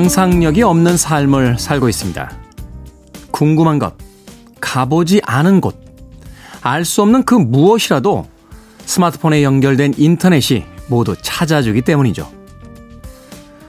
[0.00, 2.30] 상상력이 없는 삶을 살고 있습니다.
[3.30, 3.92] 궁금한 것,
[4.58, 5.78] 가보지 않은 곳,
[6.62, 8.26] 알 수 없는 그 무엇이라도
[8.86, 12.30] 스마트폰에 연결된 인터넷이 모두 찾아주기 때문이죠.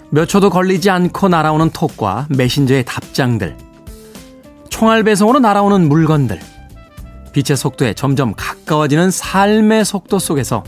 [0.10, 3.58] 몇 초도 걸리지 않고 날아오는 톡과 메신저의 답장들,
[4.70, 6.40] 총알 배송으로 날아오는 물건들,
[7.34, 10.64] 빛의 속도에 점점 가까워지는 삶의 속도 속에서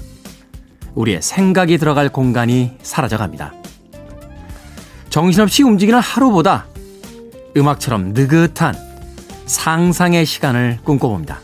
[0.94, 3.63] 우리의 생각이 들어갈 공간이 사라져갑니다.
[5.14, 6.66] 정신없이 움직이는 하루보다
[7.56, 8.74] 음악처럼 느긋한
[9.46, 11.40] 상상의 시간을 꿈꿔봅니다.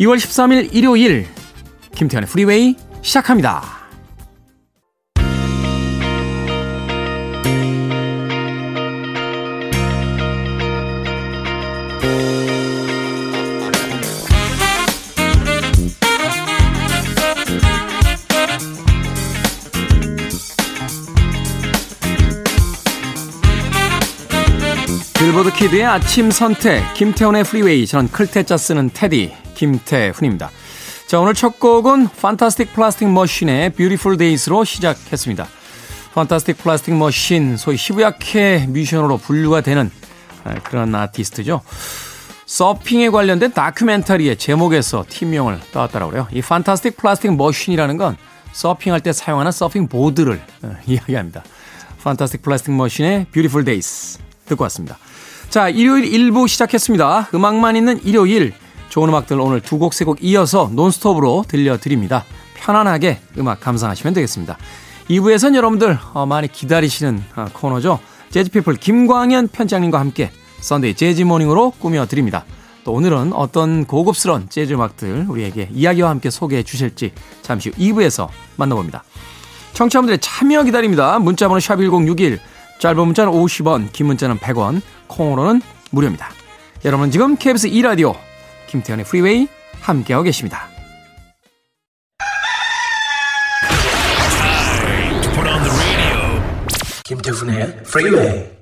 [0.00, 1.26] 2월 13일 일요일
[1.94, 3.77] 김태현의 프리웨이 시작합니다.
[25.58, 27.84] 키드의 아침 선택, 김태훈의 프리웨이.
[27.84, 30.52] 저는 클테짜 쓰는 테디, 김태훈입니다.
[31.08, 35.48] 자, 오늘 첫 곡은 Fantastic Plastic Machine의 Beautiful Days로 시작했습니다.
[36.14, 39.90] Fantastic Plastic Machine, 소위 시부야케이 뮤지션으로 분류가 되는
[40.44, 41.60] 아, 그런 아티스트죠.
[42.46, 46.28] 서핑에 관련된 다큐멘터리의 제목에서 팀명을 따왔다고 그래요.
[46.30, 48.16] 이 Fantastic Plastic Machine이라는 건
[48.52, 51.42] 서핑할 때 사용하는 서핑 보드를 어, 이야기합니다.
[52.04, 54.98] Fantastic Plastic Machine의 Beautiful Days 듣고 왔습니다.
[55.50, 57.28] 자, 일요일 1부 시작했습니다.
[57.34, 58.52] 음악만 있는 일요일.
[58.90, 62.24] 좋은 음악들 오늘 두 곡, 세 곡 이어서 논스톱으로 들려드립니다.
[62.54, 64.58] 편안하게 음악 감상하시면 되겠습니다.
[65.08, 67.98] 2부에선 여러분들 어, 많이 기다리시는 어, 코너죠.
[68.30, 70.30] 재즈피플 김광현 편집장님과 함께
[70.60, 72.44] Sunday 재즈 Morning으로 꾸며드립니다.
[72.84, 79.02] 또 오늘은 어떤 고급스러운 재즈 음악들 우리에게 이야기와 함께 소개해 주실지 잠시 후 2부에서 만나봅니다.
[79.72, 81.18] 청취자분들의 참여 기다립니다.
[81.18, 82.38] 문자번호 샵1061
[82.80, 85.60] 짧은 문자는 50원, 긴 문자는 100원, 콩으로는
[85.90, 86.30] 무료입니다.
[86.84, 88.14] 여러분 지금 KBS 2라디오
[88.68, 89.48] 김태훈의 프리웨이
[89.80, 90.68] 함께하고 계십니다.
[97.04, 98.57] 김태훈의 프리웨이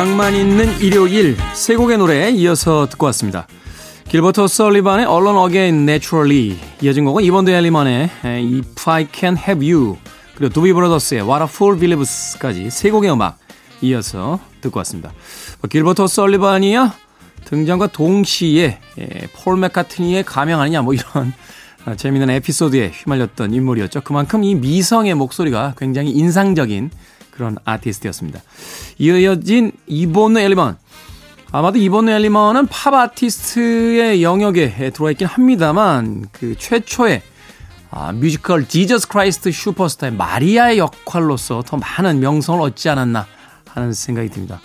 [0.00, 3.46] 음악만 있는 일요일 세 곡의 노래 이어서 듣고 왔습니다.
[4.08, 9.98] 길버터 설리반의 Alone Again Naturally 이어진 곡은 이번드 엘리먼의 If I Can Have You
[10.36, 13.36] 그리고 두비 브라더스의 What a Fool Believes 까지 세 곡의 음악
[13.82, 15.12] 이어서 듣고 왔습니다.
[15.60, 16.94] 뭐 길버터 설리반이야
[17.44, 18.78] 등장과 동시에
[19.34, 21.34] 폴 맥카트니의 가명 아니냐 뭐 이런
[21.98, 24.00] 재미있는 에피소드에 휘말렸던 인물이었죠.
[24.00, 26.90] 그만큼 이 미성의 목소리가 굉장히 인상적인
[27.40, 28.40] 그런 아티스트였습니다.
[28.98, 30.76] 이어진 이본느 엘리먼.
[31.52, 37.22] 아마도 이본느 엘리먼은 팝 아티스트의 영역에 들어와 있긴 합니다만 그 최초의
[37.92, 43.26] 아, 뮤지컬 Jesus Christ Superstar의 마리아의 역할로서 더 많은 명성을 얻지 않았나
[43.70, 44.60] 하는 생각이 듭니다.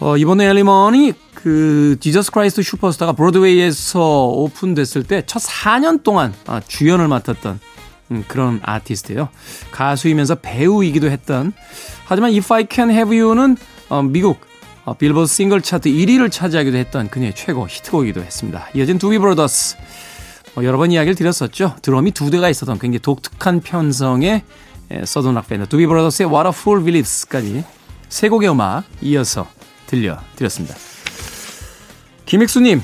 [0.00, 7.08] 어, 이본느 엘리먼이 그 Jesus Christ Superstar가 브로드웨이에서 오픈됐을 때 첫 4년 동안 아, 주연을
[7.08, 7.58] 맡았던
[8.10, 9.28] 음, 그런 아티스트예요.
[9.70, 11.52] 가수이면서 배우이기도 했던
[12.06, 13.56] 하지만 If I Can Have You는
[13.88, 14.40] 어, 미국
[14.84, 18.66] 어, 빌보드 싱글 차트 1위를 차지하기도 했던 그녀의 최고 히트곡이기도 했습니다.
[18.74, 19.76] 이어진 두비 브라더스
[20.56, 21.76] 어, 여러 번 이야기를 드렸었죠.
[21.82, 24.42] 드럼이 두 대가 있었던 굉장히 독특한 편성의
[25.04, 27.64] Southern 락 밴드 두비 브라더스의 What a Fool Believes,까지
[28.08, 29.46] 세 곡의 음악 이어서
[29.86, 30.74] 들려드렸습니다.
[32.26, 32.82] 김익수님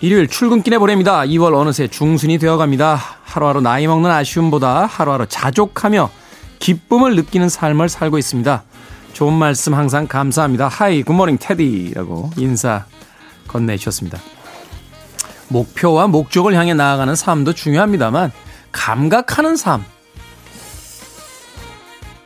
[0.00, 1.20] 일요일 출근길에 보냅니다.
[1.22, 3.00] 2월 어느새 중순이 되어갑니다.
[3.36, 6.10] 하루하루 나이 먹는 아쉬움보다 하루하루 자족하며
[6.58, 8.62] 기쁨을 느끼는 삶을 살고 있습니다.
[9.12, 10.68] 좋은 말씀 항상 감사합니다.
[10.68, 12.86] Hi good morning 테디라고 인사
[13.48, 14.18] 건네주셨습니다.
[15.48, 18.32] 목표와 목적을 향해 나아가는 삶도 중요합니다만
[18.72, 19.84] 감각하는 삶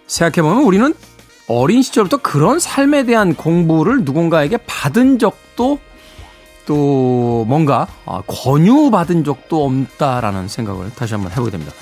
[0.07, 0.95] 생각해보면 우리는
[1.49, 5.81] 어린 시절부터 그런 삶에 대한 공부를 누군가에게 받은 적도
[6.71, 11.73] 또 뭔가 아, 권유받은 적도 없다라는 생각을 다시 한번 해보게 됩니다.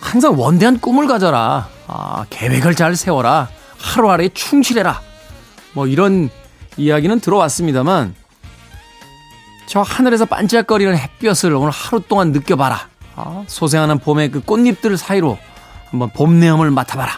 [0.00, 1.68] 항상 원대한 꿈을 가져라.
[1.88, 3.50] 아, 계획을 잘 세워라.
[3.78, 5.02] 하루하루에 충실해라.
[5.74, 6.30] 뭐 이런
[6.78, 8.14] 이야기는 들어왔습니다만
[9.66, 12.88] 저 하늘에서 반짝거리는 햇볕을 오늘 하루 동안 느껴봐라.
[13.14, 15.36] 아, 소생하는 봄의 그 꽃잎들 사이로
[15.90, 17.12] 한번 봄 내음을 맡아봐라.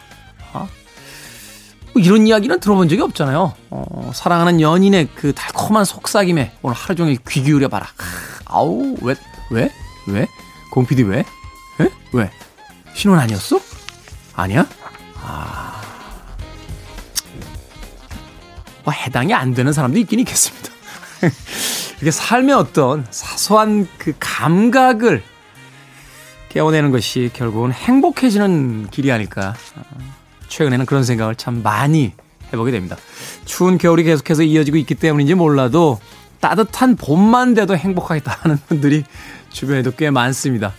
[1.94, 3.54] 뭐 이런 이야기는 들어본 적이 없잖아요.
[3.70, 7.86] 어, 사랑하는 연인의 그 달콤한 속삭임에 오늘 하루 종일 귀 기울여 봐라.
[8.44, 9.14] 아우 왜
[9.50, 9.70] 왜?
[10.06, 10.26] 왜?
[10.70, 11.20] 공PD 왜?
[11.80, 11.88] 에?
[12.12, 12.30] 왜?
[12.94, 13.60] 신혼 아니었어?
[14.34, 14.66] 아니야?
[15.22, 15.80] 아.
[18.84, 20.70] 뭐 해당이 안 되는 사람도 있긴 있겠습니다.
[21.96, 25.22] 이렇게 삶의 어떤 사소한 그 감각을
[26.48, 29.54] 깨워내는 것이 결국은 행복해지는 길이 아닐까.
[30.48, 32.12] 최근에는 그런 생각을 참 많이
[32.52, 32.96] 해보게 됩니다.
[33.44, 35.98] 추운 겨울이 계속해서 이어지고 있기 때문인지 몰라도
[36.40, 39.04] 따뜻한 봄만 돼도 행복하겠다는 분들이
[39.50, 40.72] 주변에도 꽤 많습니다.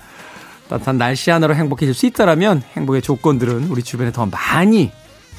[0.70, 4.92] 따뜻한 날씨 하나로 행복해질 수 있다라면 행복의 조건들은 우리 주변에 더 많이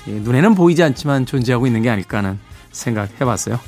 [0.08, 2.38] 예, 눈에는 보이지 않지만 존재하고 있는 게 아닐까 하는
[2.72, 3.60] 생각 해 봤어요.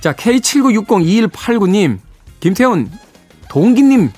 [0.00, 1.98] 자, K79602189님,
[2.40, 2.90] 김태훈,
[3.48, 4.10] 동기님,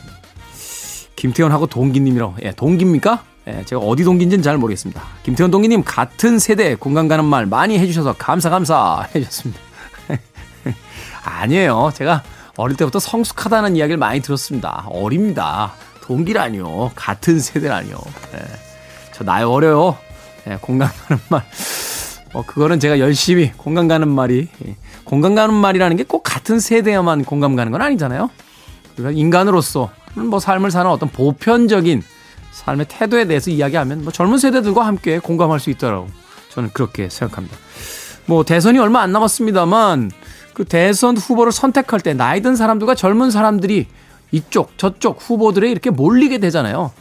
[1.17, 3.25] 김태훈하고 동기님이라고, 예, 동기입니까?
[3.51, 5.03] 예, 제가 어디 동기인지는 잘 모르겠습니다.
[5.25, 9.61] 김태훈 동기님, 같은 세대 공감 가는 말 많이 해주셔서 감사, 감사 해주셨습니다.
[11.25, 11.91] 아니에요.
[11.95, 12.23] 제가
[12.57, 14.87] 어릴 때부터 성숙하다는 이야기를 많이 들었습니다.
[14.91, 15.73] 어립니다.
[16.03, 16.93] 동기라니요.
[16.95, 17.97] 같은 세대라니요.
[18.35, 18.39] 예,
[19.13, 19.97] 저 나이 어려요.
[20.49, 21.43] 예, 공감 가는 말.
[22.33, 27.25] 어, 그거는 제가 열심히 공감 가는 말이, 예, 공감 가는 말이라는 게 꼭 같은 세대에만
[27.25, 28.31] 공감 가는 건 아니잖아요.
[28.99, 32.03] 인간으로서 뭐 삶을 사는 어떤 보편적인
[32.51, 36.09] 삶의 태도에 대해서 이야기하면 뭐 젊은 세대들과 함께 공감할 수 있다라고
[36.51, 37.57] 저는 그렇게 생각합니다.
[38.27, 40.11] 뭐 대선이 얼마 안 남았습니다만
[40.55, 43.87] 그 대선 후보를 선택할 때 나이 든 사람들과 젊은 사람들이
[44.33, 46.93] 이쪽 저쪽 후보들에 이렇게 몰리게 되잖아요.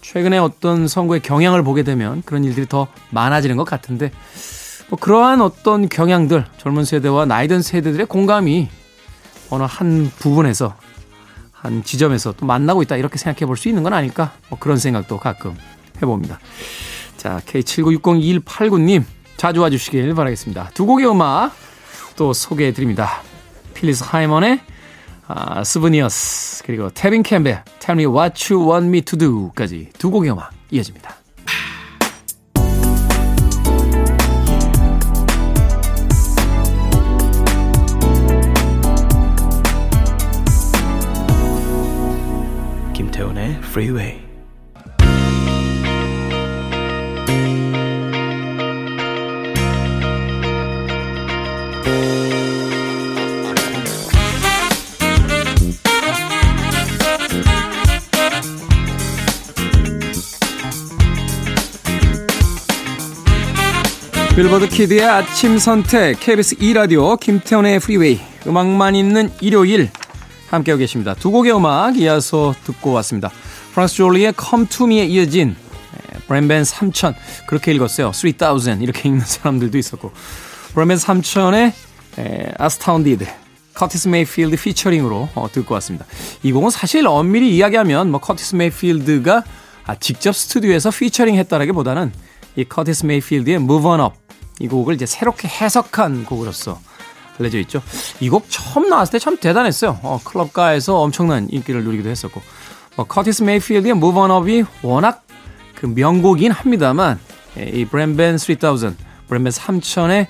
[0.00, 4.10] 최근에 어떤 선거의 경향을 보게 되면 그런 일들이 더 많아지는 것 같은데
[4.88, 8.68] 뭐 그러한 어떤 경향들 젊은 세대와 나이 든 세대들의 공감이
[9.50, 10.74] 어느 한 부분에서
[11.62, 15.18] 한 지점에서 또 만나고 있다 이렇게 생각해 볼 수 있는 건 아닐까 뭐 그런 생각도
[15.18, 15.56] 가끔
[16.02, 16.40] 해봅니다.
[17.16, 19.04] 자 K79602189님
[19.36, 20.70] 자주 와주시길 바라겠습니다.
[20.74, 21.52] 두 곡의 음악
[22.16, 23.22] 또 소개해 드립니다.
[23.74, 24.60] 필리스 하이먼의
[25.28, 30.32] 아, Souvenirs 그리고 테빈 캠벨 Tell Me What You Want Me To Do까지 두 곡의
[30.32, 31.16] 음악 이어집니다.
[43.62, 44.32] Freeway
[64.34, 69.90] 빌보드 키드의 아침 선택 KBS 2라디오 김태훈의 프리웨이 음악만 있는 일요일
[70.48, 71.14] 함께하고 계십니다.
[71.14, 73.30] 두 곡의 음악 이어서 듣고 왔습니다.
[73.72, 75.56] 프랑스 졸리의 Come To Me에 이어진
[76.26, 77.14] 브랜벤 3000
[77.46, 78.12] 그렇게 읽었어요.
[78.12, 80.12] 3000 이렇게 읽는 사람들도 있었고
[80.74, 81.72] 브랜벤 3000의
[82.58, 83.26] Astounded
[83.74, 86.04] 커티스 메이필드 피처링으로 어, 듣고 왔습니다.
[86.42, 89.44] 이 곡은 사실 엄밀히 이야기하면 뭐 커티스 메이필드가
[89.86, 92.12] 아, 직접 스튜디오에서 피처링 했다라기보다는
[92.56, 94.14] 이 커티스 메이필드의 Move On Up
[94.60, 96.78] 이 곡을 이제 새롭게 해석한 곡으로서
[97.40, 97.82] 알려져 있죠.
[98.20, 99.98] 이 곡 처음 나왔을 때 참 대단했어요.
[100.02, 102.42] 어, 클럽가에서 엄청난 인기를 누리기도 했었고
[102.96, 105.24] 어, 커티스 메이필드의 Move On Up이 워낙
[105.74, 107.18] 그 명곡이긴 합니다만
[107.58, 108.96] 예, 이 브랜벤 3000,
[109.28, 110.26] 브랜벤 3000의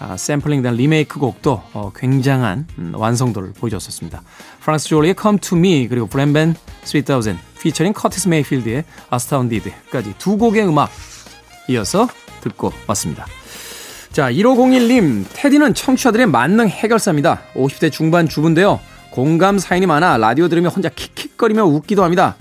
[0.00, 4.22] 아, 샘플링된 리메이크 곡도 어, 굉장한 음, 완성도를 보여줬었습니다.
[4.60, 10.90] 프랑스 졸리의 Come To Me 그리고 브랜벤 3000 피처링 커티스 메이필드의 Astounded까지 두 곡의 음악
[11.68, 12.08] 이어서
[12.42, 13.26] 듣고 왔습니다.
[14.12, 17.40] 자, 1501님, 테디는 청취자들의 만능 해결사입니다.
[17.54, 18.78] 50대 중반 주부인데요.
[19.14, 22.34] 공감 사연이 많아 라디오 들으며 혼자 킥킥거리며 웃기도 합니다.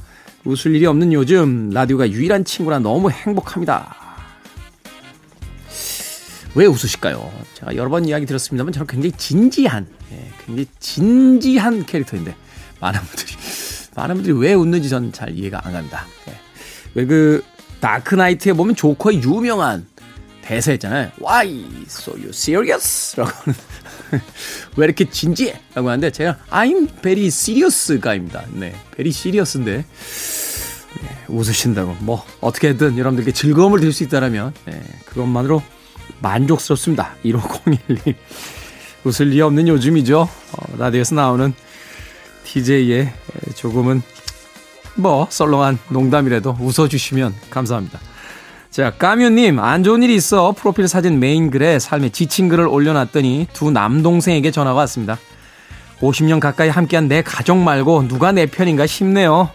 [0.44, 3.96] 웃을 일이 없는 요즘 라디오가 유일한 친구라 너무 행복합니다.
[6.56, 7.32] 왜 웃으실까요?
[7.54, 12.36] 제가 여러 번 이야기 들었습니다만 저는 굉장히 진지한, 예, 굉장히 진지한 캐릭터인데
[12.80, 13.34] 많은 분들이
[13.96, 16.08] 많은 분들이 왜 웃는지 전 잘 이해가 안 갑니다.
[16.28, 16.40] 예.
[16.96, 17.44] 왜 그
[17.82, 19.86] 다크 나이트에 보면 조커의 유명한
[20.42, 21.12] 대사 있잖아요.
[21.22, 23.16] Why so you serious?
[23.16, 23.60] 라고 하는.
[24.78, 25.60] 왜 이렇게 진지해?
[25.74, 28.46] 라고 하는데 제가 I'm very serious 과입니다.
[28.52, 28.76] 네.
[28.96, 29.86] very serious인데.
[31.02, 31.98] 네, 웃으신다고.
[32.02, 35.64] 뭐, 어떻게든 여러분들께 즐거움을 드릴 수 있다면, 네, 그것만으로
[36.20, 37.16] 만족스럽습니다.
[37.26, 38.16] 1501님.
[39.04, 40.22] 웃을 리 없는 요즘이죠.
[40.22, 41.54] 어, 라디오에서 나오는
[42.46, 43.12] DJ의
[43.56, 44.02] 조금은
[44.96, 48.00] 뭐, 썰렁한 농담이라도 웃어주시면 감사합니다.
[48.74, 53.70] 자, 까뮤님, 안 좋은 일이 있어 프로필 사진 메인 글에 삶의 지친 글을 올려놨더니 두
[53.70, 55.20] 남동생에게 전화가 왔습니다.
[56.00, 59.52] 50년 가까이 함께한 내 가족 말고 누가 내 편인가 싶네요.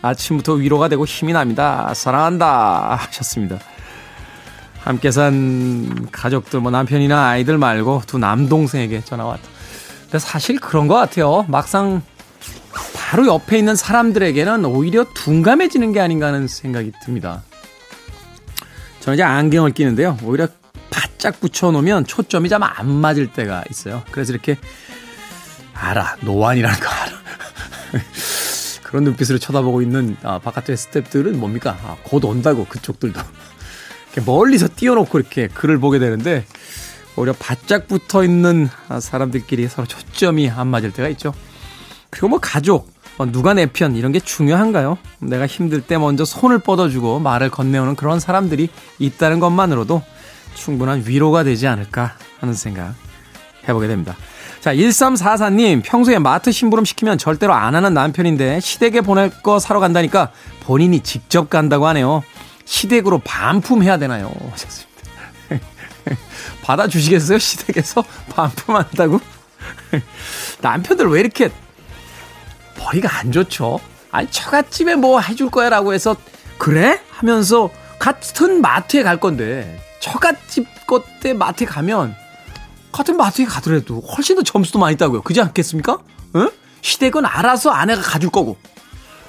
[0.00, 1.92] 아침부터 위로가 되고 힘이 납니다.
[1.92, 2.94] 사랑한다.
[3.02, 3.58] 하셨습니다.
[4.80, 9.42] 함께 산 가족들, 뭐 남편이나 아이들 말고 두 남동생에게 전화가 왔다.
[10.04, 11.44] 근데 사실 그런 것 같아요.
[11.48, 12.00] 막상
[12.94, 17.42] 바로 옆에 있는 사람들에게는 오히려 둔감해지는 게 아닌가 하는 생각이 듭니다.
[19.04, 20.16] 저는 이제 안경을 끼는데요.
[20.22, 20.48] 오히려
[20.88, 24.02] 바짝 붙여놓으면 초점이 좀 안 맞을 때가 있어요.
[24.10, 24.56] 그래서 이렇게
[25.74, 27.12] 알아 노안이라는 거 알아.
[28.82, 31.76] 그런 눈빛으로 쳐다보고 있는 아, 바깥의 스탭들은 뭡니까?
[31.82, 33.20] 아, 곧 온다고 그쪽들도
[34.24, 36.46] 멀리서 띄워놓고 이렇게 글을 보게 되는데
[37.16, 38.70] 오히려 바짝 붙어 있는
[39.00, 41.34] 사람들끼리 서로 초점이 안 맞을 때가 있죠.
[42.08, 42.93] 그리고 뭐 가족, 뭐
[43.30, 44.98] 누가 내 편 이런 게 중요한가요?
[45.20, 48.68] 내가 힘들 때 먼저 손을 뻗어주고 말을 건네오는 그런 사람들이
[48.98, 50.02] 있다는 것만으로도
[50.54, 52.94] 충분한 위로가 되지 않을까 하는 생각
[53.68, 54.16] 해보게 됩니다.
[54.60, 60.30] 자, 1344님, 평소에 마트 심부름 시키면 절대로 안 하는 남편인데 시댁에 보낼 거 사러 간다니까
[60.60, 62.22] 본인이 직접 간다고 하네요.
[62.64, 64.32] 시댁으로 반품해야 되나요?
[64.50, 64.94] 하셨습니다.
[66.62, 67.38] 받아주시겠어요?
[67.38, 68.02] 시댁에서
[68.34, 69.20] 반품한다고?
[70.62, 71.50] 남편들 왜 이렇게
[72.78, 73.80] 머리가 안 좋죠?
[74.10, 76.16] 아니, 처갓집에 뭐 해줄 거야 라고 해서
[76.58, 77.00] 그래?
[77.10, 82.14] 하면서 같은 마트에 갈 건데 처갓집 것때 마트에 가면
[82.92, 85.22] 같은 마트에 가더라도 훨씬 더 점수도 많이 따고요.
[85.22, 85.98] 그지 않겠습니까?
[86.36, 86.50] 응?
[86.82, 88.56] 시댁은 알아서 아내가 가줄 거고.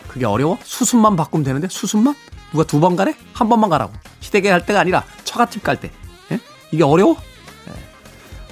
[0.08, 0.58] 그게 어려워?
[0.64, 2.16] 수순만 바꾸면 되는데 수순만?
[2.52, 3.16] 누가 두 번 가래?
[3.34, 3.94] 한 번만 가라고.
[4.20, 5.90] 시댁에 갈 때가 아니라 처갓집 갈 때.
[6.32, 6.40] 예?
[6.72, 7.18] 이게 어려워?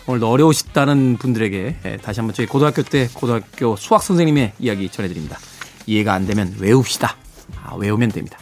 [0.08, 0.12] 예.
[0.12, 5.38] 오늘도 어려우시다는 분들에게 예, 다시 한번 저희 고등학교 때 고등학교 수학 선생님의 이야기 전해드립니다.
[5.86, 7.16] 이해가 안 되면 외웁시다.
[7.64, 8.38] 아, 외우면 됩니다.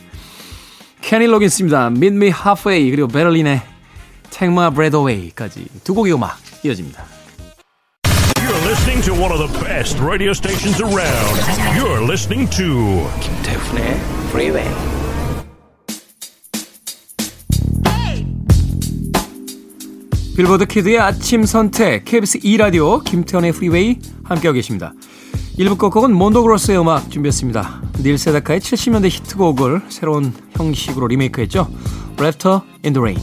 [1.01, 1.87] 케니 로긴스입니다.
[1.87, 3.61] Meet Me Halfway 그리고 베를린의
[4.29, 7.03] Take My Breath Away까지 두 곡의 음악 이어집니다.
[8.35, 11.39] You're listening to one of the best radio stations around.
[11.77, 13.99] You're listening to 김태훈의
[14.29, 15.00] Freeway.
[20.41, 24.91] 빌보드 키드의 아침 선택 KBS 2라디오 김태훈의 프리웨이 함께하고 계십니다.
[25.59, 27.81] 1부 끝곡은 몬도그로소의 음악 준비했습니다.
[27.99, 31.67] 닐 세다카의 70년대 히트곡을 새로운 형식으로 리메이크했죠.
[32.17, 33.21] Laughter in the Rain.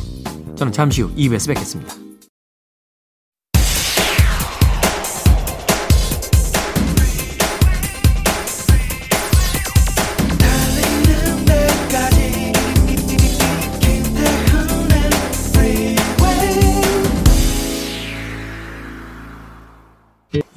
[0.55, 2.08] 저는 잠시 후 2부에서 뵙겠습니다.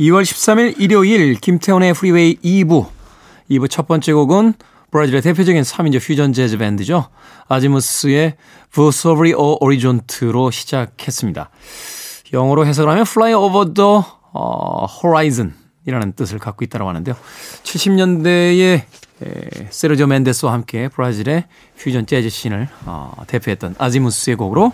[0.01, 2.88] (2월 13일) 일요일 김태훈의 프리웨이 2부
[3.51, 4.55] 2부 첫 번째 곡은
[4.89, 7.10] 브라질의 대표적인 3인조 퓨전 재즈 밴드죠.
[7.48, 8.36] 아지무스의
[8.74, 11.51] Vôo Sobre o Horizonte로 시작했습니다.
[12.34, 14.01] 영어로 해석을 하면 Fly over the
[15.03, 15.53] Horizon
[15.86, 17.15] 이라는 뜻을 갖고 있다고 하는데요.
[17.63, 18.84] 70년대에
[19.70, 21.46] 세르조 멘데스와 함께 브라질의
[21.77, 24.74] 퓨전 재즈 씬을 어, 대표했던 아지무스의 곡으로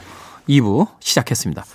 [0.49, 1.65] 2부 시작했습니다.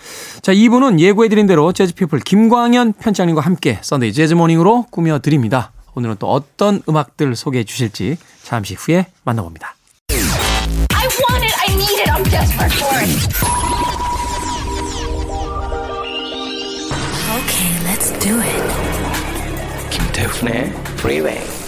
[0.42, 5.72] 자, 2부는 예고해드린 대로 재즈피플 김광현 편집장님과 함께 Sunday 재즈 Morning으로 꾸며드립니다.
[5.94, 9.74] 오늘은 또 어떤 음악들 소개해 주실지 잠시 후에 만나봅니다.
[10.10, 13.12] I want it, I need it, I'm desperate for it.
[17.38, 18.62] Okay, let's do it.
[19.90, 21.61] 김태훈의 Freeway.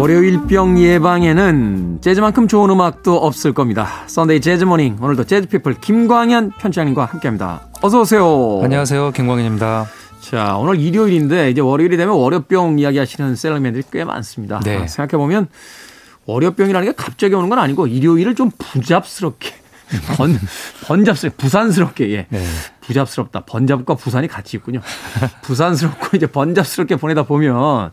[0.00, 3.86] 월요병 예방에는 재즈만큼 좋은 음악도 없을 겁니다.
[4.06, 7.68] Sunday 재즈 Morning 오늘도 재즈피플 김광현 편집장님과 함께합니다.
[7.82, 8.60] 어서 오세요.
[8.62, 9.10] 안녕하세요.
[9.10, 9.86] 김광현입니다.
[10.22, 14.60] 자 오늘 일요일인데 이제 월요일이 되면 월요병 이야기하시는 샐러리맨들이 꽤 많습니다.
[14.60, 14.78] 네.
[14.78, 15.48] 아, 생각해 보면
[16.24, 19.52] 월요병이라는 게 갑자기 오는 건 아니고 일요일을 좀 부잡스럽게
[20.16, 20.38] 번,
[20.86, 22.26] 번잡스럽게, 부산스럽게, 예.
[22.30, 22.42] 네.
[22.80, 23.40] 부잡스럽다.
[23.40, 24.80] 번잡과 부산이 같이 있군요.
[25.42, 27.90] 부산스럽고 이제 번잡스럽게 보내다 보면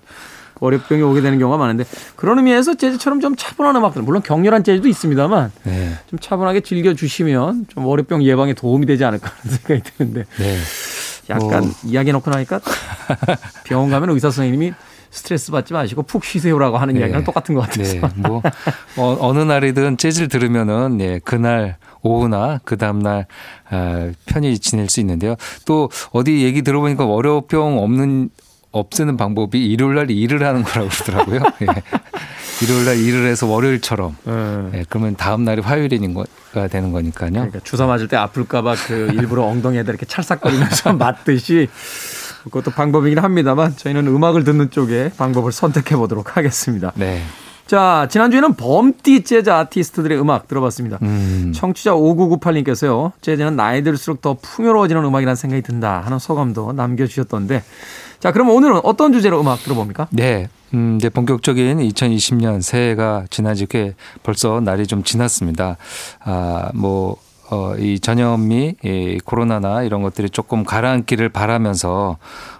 [0.59, 1.83] 월요병이 오게 되는 경우가 많은데
[2.15, 5.93] 그런 의미에서 재즈처럼 좀 차분한 음악들 물론 격렬한 재즈도 있습니다만 네.
[6.09, 10.57] 좀 차분하게 즐겨 주시면 좀 월요병 예방에 도움이 되지 않을까 하는 생각이 드는데 네.
[11.29, 11.71] 약간 뭐.
[11.85, 12.59] 이야기 놓고 나니까
[13.65, 14.73] 병원 가면 의사 선생님이
[15.09, 17.01] 스트레스 받지 마시고 푹 쉬세요라고 하는 네.
[17.01, 17.93] 이야기랑 똑같은 것 같아서.
[17.93, 18.01] 네.
[18.15, 18.41] 뭐
[18.97, 23.25] 어, 어느 날이든 재즈를 들으면은 예, 그날 오후나 그 다음날
[23.69, 25.35] 아, 편히 지낼 수 있는데요.
[25.65, 28.29] 또 어디 얘기 들어보니까 월요병 없는
[28.71, 31.41] 없애는 방법이 일요일 날 일을 하는 거라고 그러더라고요.
[31.61, 31.67] 예.
[32.63, 34.15] 일요일 날 일을 해서 월요일처럼.
[34.27, 34.71] 음.
[34.73, 34.85] 예.
[34.89, 37.31] 그러면 다음 날이 화요일이가 되는 거니까요.
[37.31, 41.69] 그러니까 주사 맞을 때 아플까봐 그 일부러 엉덩이에다 이렇게 찰싹거리면서 맞듯이
[42.45, 46.91] 그것도 방법이긴 합니다만 저희는 음악을 듣는 쪽에 방법을 선택해 보도록 하겠습니다.
[46.95, 47.21] 네.
[47.67, 50.99] 자, 지난주에는 범띠 재즈 아티스트들의 음악 들어봤습니다.
[51.01, 51.51] 음.
[51.53, 57.63] 청취자 5998님께서요, 재즈는 나이 들수록 더 풍요로워지는 음악이라는 생각이 든다 하는 소감도 남겨주셨던데,
[58.19, 60.07] 자, 그럼 오늘은 어떤 주제로 음악 들어봅니까?
[60.11, 60.47] 네.
[60.73, 63.93] 음, 이제 본격적인 2020년 새해가 지나지게
[64.23, 65.77] 벌써 날이 좀 지났습니다.
[66.23, 67.17] 아, 뭐,
[67.49, 72.17] 어, 이 전염이 이 코로나나 이런 것들이 조금 가라앉기를 바라면서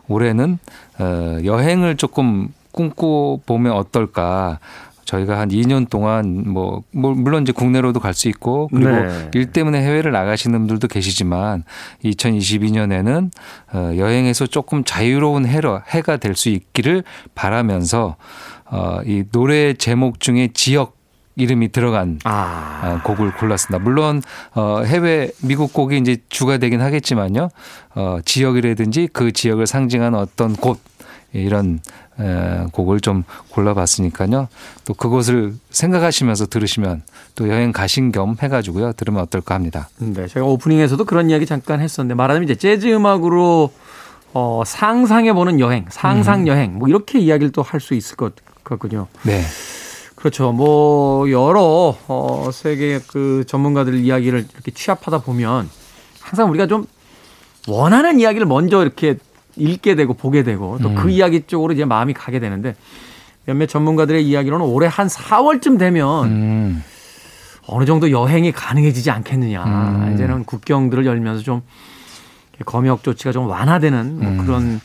[0.08, 0.60] 올해는
[1.00, 4.60] 어, 여행을 조금 꿈꿔 보면 어떨까.
[5.08, 9.32] 저희가 한 2년 동안 뭐, 뭐 물론 이제 국내로도 갈 수 있고 그리고 네.
[9.34, 11.64] 일 때문에 해외를 나가시는 분들도 계시지만
[12.04, 13.32] 2022년에는
[13.74, 17.04] 어, 여행에서 조금 자유로운 해로 해가 될 수 있기를
[17.36, 18.16] 바라면서
[18.66, 20.98] 어, 이 노래 제목 중에 지역
[21.36, 23.84] 이름이 들어간 아, 어, 곡을 골랐습니다.
[23.84, 24.22] 물론
[24.56, 27.50] 어, 해외 미국 곡이 이제 주가 되긴 하겠지만요.
[27.96, 30.80] 어, 지역이라든지 그 지역을 상징하는 어떤 곳
[31.34, 31.79] 이런
[32.19, 34.48] 에, 곡을 좀 골라봤으니까요.
[34.86, 37.03] 또 그곳을 생각하시면서 들으시면
[37.36, 38.93] 또 여행 가신 겸 해가지고요.
[38.93, 39.89] 들으면 어떨까 합니다.
[40.00, 43.72] 네, 제가 오프닝에서도 그런 이야기 잠깐 했었는데 말하자면 이제 재즈 음악으로
[44.34, 49.07] 어, 상상해보는 여행, 상상 여행, 뭐 이렇게 이야기를 또 할 수 있을 것 같군요.
[49.24, 49.41] 네.
[50.15, 50.51] 그렇죠.
[50.51, 55.69] 뭐 여러 어 세계 그 전문가들 이야기를 이렇게 취합하다 보면
[56.19, 56.86] 항상 우리가 좀
[57.67, 59.17] 원하는 이야기를 먼저 이렇게
[59.58, 62.76] 읽게 되고 보게 되고 또그 이야기 쪽으로 이제 마음이 가게 되는데
[63.46, 66.84] 몇몇 전문가들의 이야기로는 올해 한 4월쯤 되면 음,
[67.68, 69.64] 어느 정도 여행이 가능해지지 않겠느냐.
[69.64, 70.14] 음.
[70.14, 71.62] 이제는 국경들을 열면서 좀
[72.66, 74.38] 검역 조치가 좀 완화되는 뭐 음.
[74.38, 74.81] 그런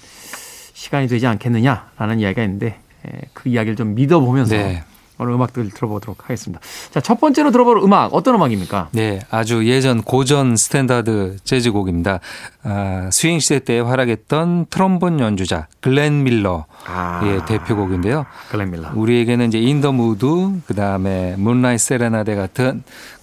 [0.74, 4.84] 시간이 되지 않겠느냐라는 이야기가 있는데 에, 그 이야기를 좀 믿어보면서 네.
[5.18, 6.60] 오늘 음악들 들어보도록 하겠습니다.
[6.90, 8.88] 자, 첫 번째로 들어볼 음악 어떤 음악입니까?
[8.92, 12.20] 네, 아주 예전 고전 스탠다드 재즈 곡입니다.
[12.62, 18.26] 아, 스윙 시대 때 활약했던 트럼본 연주자 글렌 밀러 아, 의 대표곡인데요.
[18.50, 18.90] 글렌 밀러.
[18.94, 22.82] 우리에게는 이제 In the Mood 그다음에 Moonlight Serenade 같은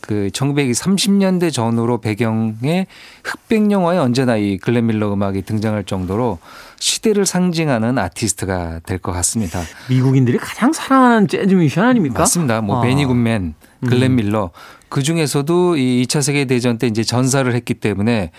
[0.10, 2.88] 그 1930년대 전후로 배경의
[3.24, 6.40] 흑백 영화에 언제나 이 글렌 밀러 음악이 등장할 정도로
[6.80, 9.62] 시대를 상징하는 아티스트가 될 것 같습니다.
[9.88, 12.18] 미국인들이 가장 사랑하는 재즈 뮤지션 아닙니까?
[12.22, 12.60] 맞습니다.
[12.62, 12.82] 뭐 아.
[12.82, 13.54] 베니 굿맨,
[13.88, 14.50] 글렌 밀러
[14.90, 18.32] 그 중에서도 이 2차 세계 대전 때 이제 전사를 했기 때문에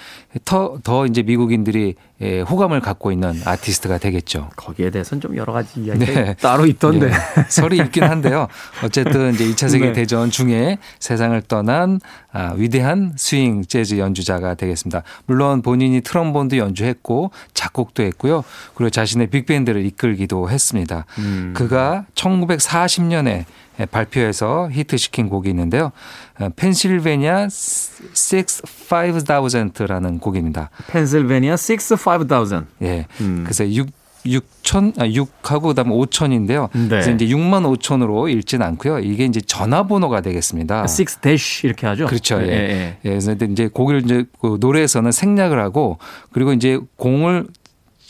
[0.45, 4.51] 더, 더 이제 미국인들이 예, 호감을 갖고 있는 아티스트가 되겠죠.
[4.57, 6.35] 거기에 대해서는 좀 여러 가지 이야기가 네.
[6.35, 7.09] 따로 있던데.
[7.09, 7.13] 네.
[7.49, 8.47] 설이 있긴 한데요.
[8.85, 9.93] 어쨌든 이제 2차 세계 네.
[9.95, 11.99] 대전 중에 세상을 떠난
[12.33, 15.03] 아, 위대한 스윙 재즈 연주자가 되겠습니다.
[15.25, 18.45] 물론 본인이 트럼본도 연주했고 작곡도 했고요.
[18.75, 21.07] 그리고 자신의 빅밴드를 이끌기도 했습니다.
[21.19, 21.55] 음.
[21.57, 23.47] 그가 1940년에
[23.87, 25.93] 발표해서 히트시킨 곡이 있는데요.
[26.39, 30.71] 어, 펜실베니아 6,5000라는 곡입니다.
[30.89, 32.67] 펜실베니아 65000.
[32.83, 33.07] 예.
[33.21, 33.43] 음.
[33.45, 36.69] 그래서 6 6천, 아, 6하고 그다음에 5천인데요.
[36.73, 36.89] 네.
[36.89, 39.01] 그래서 이제 6만 5천으로 읽진 않고요.
[39.01, 40.85] 이게 이제 전화번호가 되겠습니다.
[40.85, 42.07] 6 대쉬 이렇게 하죠.
[42.07, 42.41] 그렇죠.
[42.43, 42.47] 예.
[42.47, 42.99] 예, 예.
[43.05, 43.09] 예.
[43.09, 45.99] 그래서 이제 곡을 이제 그 노래에서는 생략을 하고
[46.33, 47.47] 그리고 이제 공을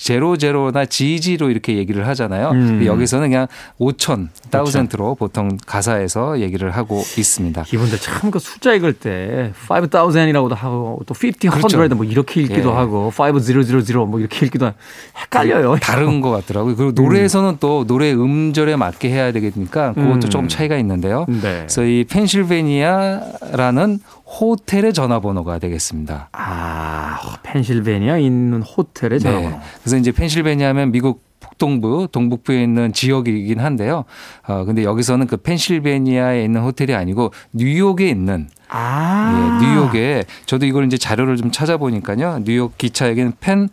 [0.00, 2.50] 제로제로나 지지로 이렇게 얘기를 하잖아요.
[2.52, 2.86] 음.
[2.86, 3.46] 여기서는 그냥
[3.78, 4.50] 5천, 그렇죠.
[4.50, 7.64] 다우센트로 보통 가사에서 얘기를 하고 있습니다.
[7.72, 11.78] 이분들 참 그 숫자 읽을 때 50,000이라고도 하고 또 50, 그렇죠.
[11.78, 12.74] 100, 뭐 이렇게 읽기도 예.
[12.74, 14.76] 하고 50,000뭐 이렇게 읽기도 하고
[15.18, 15.76] 헷갈려요.
[15.80, 16.76] 다른 것 같더라고요.
[16.76, 20.30] 그리고 노래에서는 또 노래 음절에 맞게 해야 되니까 그것도 음.
[20.30, 21.26] 조금 차이가 있는데요.
[21.28, 21.40] 네.
[21.40, 23.98] 그래서 이 펜실베니아라는
[24.30, 26.28] 호텔의 전화번호가 되겠습니다.
[26.32, 29.56] 아, 펜실베니아에 있는 호텔의 전화번호.
[29.56, 29.62] 네.
[29.80, 34.04] 그래서 이제 펜실베니아면 미국 북동부, 동북부에 있는 지역이긴 한데요.
[34.46, 39.58] 어, 근데 여기서는 그 펜실베니아에 있는 호텔이 아니고 뉴욕에 있는 아.
[39.60, 42.40] 예, 뉴욕에 저도 이걸 이제 자료를 좀 찾아보니까요.
[42.44, 43.68] 뉴욕 기차역에는 펜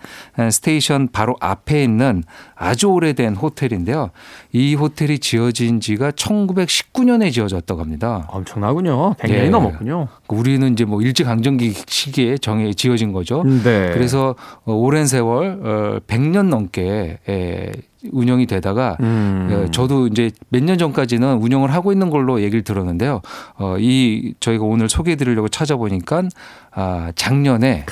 [0.51, 2.23] 스테이션 바로 앞에 있는
[2.55, 4.09] 아주 오래된 호텔인데요.
[4.51, 8.27] 이 호텔이 지어진 지가 1919년에 지어졌다고 합니다.
[8.29, 9.13] 엄청나군요.
[9.15, 9.49] 100년이 예.
[9.49, 10.07] 넘었군요.
[10.27, 13.43] 우리는 이제 뭐 일제강점기 시기에 정해 지어진 거죠.
[13.43, 13.91] 네.
[13.93, 17.71] 그래서 어, 오랜 세월 어, 100년 넘게 에,
[18.11, 19.49] 운영이 되다가 음.
[19.51, 23.21] 어, 저도 이제 몇 년 전까지는 운영을 하고 있는 걸로 얘기를 들었는데요.
[23.55, 26.23] 어, 이 저희가 오늘 소개해 드리려고 찾아보니까
[26.71, 27.85] 아, 작년에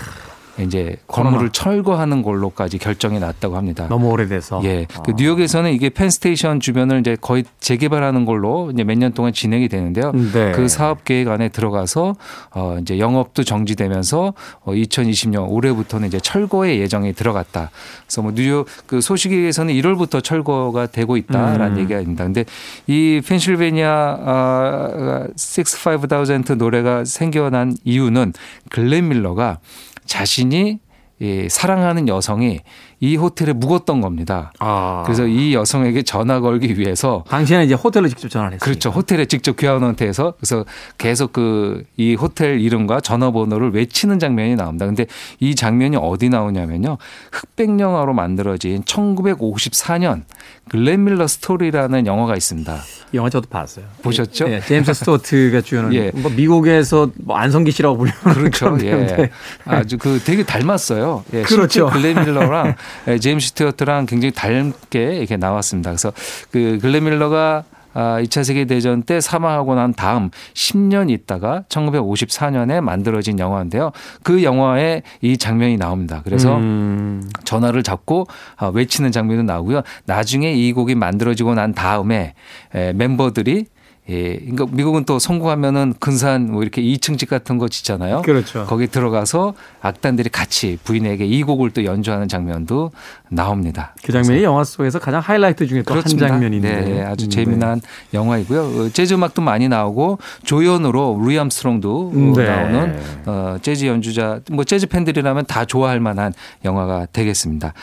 [0.60, 3.88] 이제 건물을 철거하는 걸로까지 결정이 났다고 합니다.
[3.90, 4.62] 너무 오래돼서.
[4.64, 4.86] 예.
[5.04, 5.16] 그 아.
[5.18, 10.12] 뉴욕에서는 이게 펜스테이션 주변을 이제 거의 재개발하는 걸로 이제 몇 년 동안 진행이 되는데요.
[10.14, 10.52] 네.
[10.54, 12.16] 그 사업 계획 안에 들어가서
[12.52, 17.72] 어 이제 영업도 정지되면서 어 2020년 올해부터는 이제 철거의 예정이 들어갔다.
[18.06, 21.80] 그래서 뭐 뉴욕 그 소식에서는 1월부터 철거가 되고 있다라는 음.
[21.80, 22.24] 얘기가 있습니다.
[22.24, 22.46] 근데
[22.88, 23.88] 이 펜실베니아
[24.26, 28.34] 아 65000 노래가 생겨난 이유는
[28.70, 29.60] 글렌 밀러가
[30.06, 30.80] 자신이
[31.20, 32.60] 이 사랑하는 여성이
[33.00, 34.52] 이 호텔에 묵었던 겁니다.
[34.60, 35.04] 아.
[35.06, 38.60] 그래서 이 여성에게 전화 걸기 위해서 당신은 이제 호텔로 직접 전화를 했어요.
[38.64, 38.90] 그렇죠.
[38.90, 40.66] 호텔에 직접 귀환한테해서 그래서
[40.98, 44.86] 계속 그 이 호텔 이름과 전화번호를 외치는 장면이 나옵니다.
[44.86, 45.06] 근데
[45.40, 46.98] 이 장면이 어디 나오냐면요.
[47.32, 50.24] 흑백 영화로 만들어진 1954년
[50.70, 52.76] 글렌 밀러 스토리라는 영화가 있습니다.
[53.14, 53.86] 이 영화 저도 봤어요.
[54.02, 54.50] 보셨죠?
[54.50, 56.12] 예, 제임스 스튜어트가 주연한 예.
[56.16, 58.78] 뭐 미국에서 뭐 안성기 씨라고 불리는 그렇죠.
[58.82, 59.30] 예.
[59.66, 61.24] 아주 그 되게 닮았어요.
[61.34, 61.44] 예.
[61.44, 61.88] 그렇죠.
[61.88, 62.76] 글렌 밀러랑 예,
[63.20, 65.92] 제임스 스튜어트랑 굉장히 닮게 이렇게 나왔습니다.
[65.92, 66.12] 그래서
[66.52, 67.64] 그 글렌 밀러가
[67.96, 73.94] 아, 2차 세계대전 때 사망하고 난 다음 10년 있다가 1954년에 만들어진 영화인데요.
[74.22, 76.22] 그 영화에 이 장면이 나옵니다.
[76.26, 79.82] 그래서 음, 전화를 잡고 아, 외치는 장면도 나오고요.
[80.06, 82.34] 나중에 이 곡이 만들어지고 난 다음에
[82.74, 83.66] 에, 멤버들이
[84.08, 88.22] 예, 그러니까 미국은 또 성공하면은 근사한 뭐 이렇게 2층 집 같은 거 짓잖아요.
[88.22, 88.66] 그렇죠.
[88.66, 92.92] 거기 들어가서 악단들이 같이 부인에게 이 곡을 또 연주하는 장면도
[93.30, 93.96] 나옵니다.
[94.04, 96.04] 그 장면이 영화 속에서 가장 하이라이트 중에 또 한.
[96.04, 97.82] 장면인데 네, 아주 음, 재미난
[98.14, 98.62] 영화이고요.
[98.62, 102.46] 어, 재즈 음악도 많이 나오고 조연으로 루이 암스트롱도 어, 네.
[102.48, 106.32] 나오는 어, 재즈 연주자, 뭐 재즈 팬들이라면 다 좋아할 만한
[106.64, 107.74] 영화가 되겠습니다.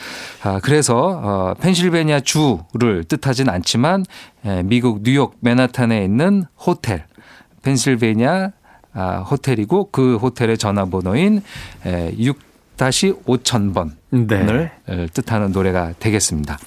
[0.43, 4.05] 아, 그래서 어, 펜실베니아 주를 뜻하진 않지만
[4.45, 6.12] 에, 미국 뉴욕 맨하탄에 있는
[6.57, 7.05] 호텔
[7.61, 8.51] 펜실베니아
[8.95, 11.41] 아, 호텔이고 그 호텔의 전화번호인
[11.85, 12.15] 에,
[12.77, 13.91] 6-5000번을
[14.27, 14.71] 네.
[15.13, 16.59] 뜻하는 노래가 되겠습니다.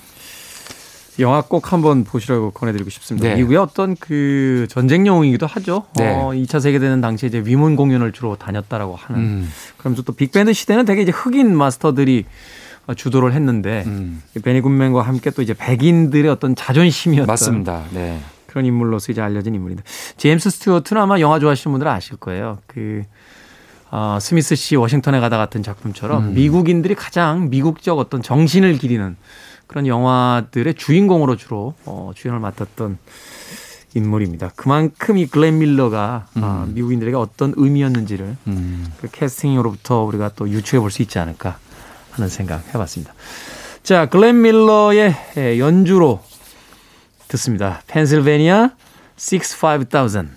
[1.19, 3.29] 영화 꼭 한번 보시라고 권해드리고 싶습니다.
[3.29, 3.37] 네.
[3.37, 5.85] 미국의 어떤 그 전쟁 영웅이기도 하죠.
[5.97, 6.15] 네.
[6.15, 9.21] 어, 2차 세계대전 당시에 이제 위문 공연을 주로 다녔다라고 하는.
[9.21, 9.51] 음.
[9.79, 12.27] 그러면서 또 빅밴드 시대는 되게 이제 흑인 마스터들이
[12.87, 14.23] 어, 주도를 했는데 음.
[14.43, 17.85] 베니 굿맨과 함께 또 이제 백인들의 어떤 자존심이었던 맞습니다.
[17.93, 18.21] 네.
[18.57, 19.83] 그런 인물로서 이제 알려진 인물인데
[20.16, 22.57] 제임스 스튜어트는 아마 영화 좋아하시는 분들은 아실 거예요.
[22.66, 23.03] 그
[23.90, 26.35] 어, 스미스 씨 워싱턴에 가다 같은 작품처럼 음.
[26.35, 29.14] 미국인들이 가장 미국적 어떤 정신을 기리는
[29.66, 32.97] 그런 영화들의 주인공으로 주로 어, 주연을 맡았던
[33.92, 34.53] 인물입니다.
[34.57, 38.87] 그만큼 이 글렌 밀러가 아, 미국인들에게 어떤 의미였는지를 음.
[39.03, 41.59] 그 캐스팅으로부터 우리가 또 유추해 볼 수 있지 않을까
[42.12, 43.12] 하는 생각 해봤습니다.
[43.83, 46.23] 자, 글렌 밀러의 예, 연주로
[47.29, 47.83] 듣습니다.
[47.87, 48.71] 펜실베니아
[49.17, 50.31] 65000.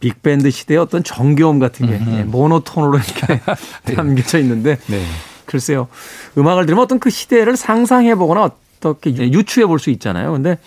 [0.00, 3.40] 빅밴드 시대의 어떤 정겨움 같은 게 예, 모노톤으로 이렇게
[3.96, 5.04] 담겨져 있는데 네.
[5.44, 5.88] 글쎄요.
[6.36, 10.30] 음악을 들으면 어떤 그 시대를 상상해 보거나 어떻게 유추해 볼 수 있잖아요.
[10.32, 10.58] 근데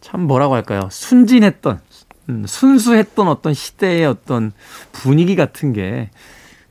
[0.00, 0.88] 참 뭐라고 할까요?
[0.90, 1.80] 순진했던,
[2.30, 4.52] 음, 순수했던 어떤 시대의 어떤
[4.92, 6.08] 분위기 같은 게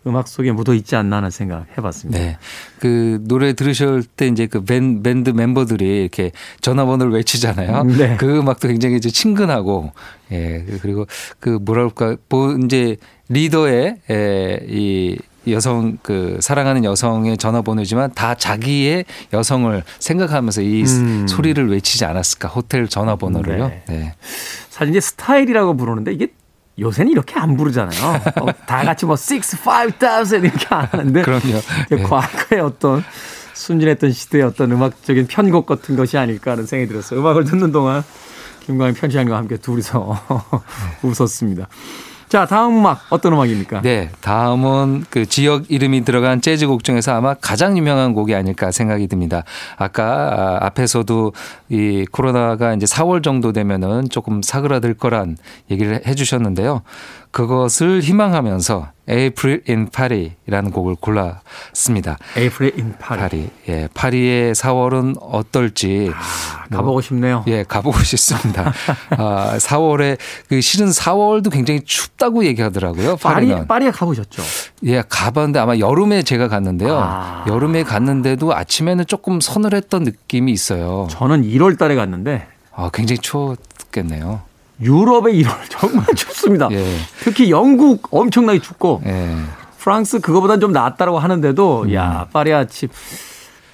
[0.08, 2.20] 음악 속에 묻어 있지 않나 하는 생각 해봤습니다.
[2.20, 2.38] 네.
[2.80, 6.32] 그 노래 들으실 때 이제 그 밴, 밴드 멤버들이 이렇게
[6.62, 7.84] 전화번호를 외치잖아요.
[7.84, 8.18] 네.
[8.18, 9.92] 그 음악도 굉장히 이제 친근하고
[10.32, 10.66] 예.
[10.82, 11.06] 그리고
[11.40, 19.84] 그 뭐랄까 뭐 이제 리더의 에, 이 여성 그 사랑하는 여성의 전화번호지만 다 자기의 여성을
[20.00, 21.28] 생각하면서 이 음.
[21.28, 23.68] 소리를 외치지 않았을까 호텔 전화번호를요.
[23.68, 23.84] 네.
[23.88, 24.14] 네.
[24.70, 26.28] 사실 이제 스타일이라고 부르는데 이게
[26.80, 28.22] 요새는 이렇게 안 부르잖아요.
[28.42, 31.62] 어, 다 같이 뭐 6, 5,000 이렇게 안 하는데 그럼요.
[31.90, 32.04] 네.
[32.04, 33.04] 과거의 어떤
[33.54, 37.20] 순진했던 시대의 어떤 음악적인 편곡 같은 것이 아닐까 하는 생각이 들었어요.
[37.20, 38.04] 음악을 듣는 동안
[38.66, 40.20] 김광현 편집장님과 함께 둘이서
[41.04, 41.68] 웃었습니다.
[42.30, 43.82] 자, 다음 음악 어떤 음악입니까?
[43.82, 49.44] 네, 다음은 그 지역 이름이 들어간 재즈곡 중에서 아마 가장 유명한 곡이 아닐까 생각이 듭니다.
[49.78, 51.34] 아까 아, 앞에서도
[51.70, 55.38] 이 코로나가 이제 4월 정도 되면은 조금 사그라들 거란
[55.72, 56.84] 얘기를 해 주셨는데요.
[57.32, 62.18] 그것을 희망하면서 April in Paris라는 곡을 골랐습니다.
[62.38, 63.20] 에이프릴 인 파리.
[63.20, 63.50] 파리.
[63.68, 67.44] 예, 파리의 4월은 어떨지 아, 가보고 싶네요.
[67.48, 68.72] 예, 가보고 싶습니다.
[69.18, 70.18] 아, 4월에
[70.48, 73.16] 그 실은 4월도 굉장히 춥다고 얘기하더라고요.
[73.18, 73.50] 파리.
[73.68, 74.44] 파리에 가보셨죠?
[74.86, 76.98] 예, 가봤는데 아마 여름에 제가 갔는데요.
[77.00, 77.46] 아.
[77.48, 81.08] 여름에 갔는데도 아침에는 조금 서늘했던 느낌이 있어요.
[81.10, 84.49] 저는 1월 달에 갔는데 아, 굉장히 추웠겠네요.
[84.82, 86.70] 유럽의 1월 정말 춥습니다.
[86.72, 86.98] 예.
[87.22, 89.36] 특히 영국 엄청나게 춥고 예.
[89.78, 91.94] 프랑스 그거보다는 좀 낫다라고 하는데도 음.
[91.94, 92.90] 야 파리 아침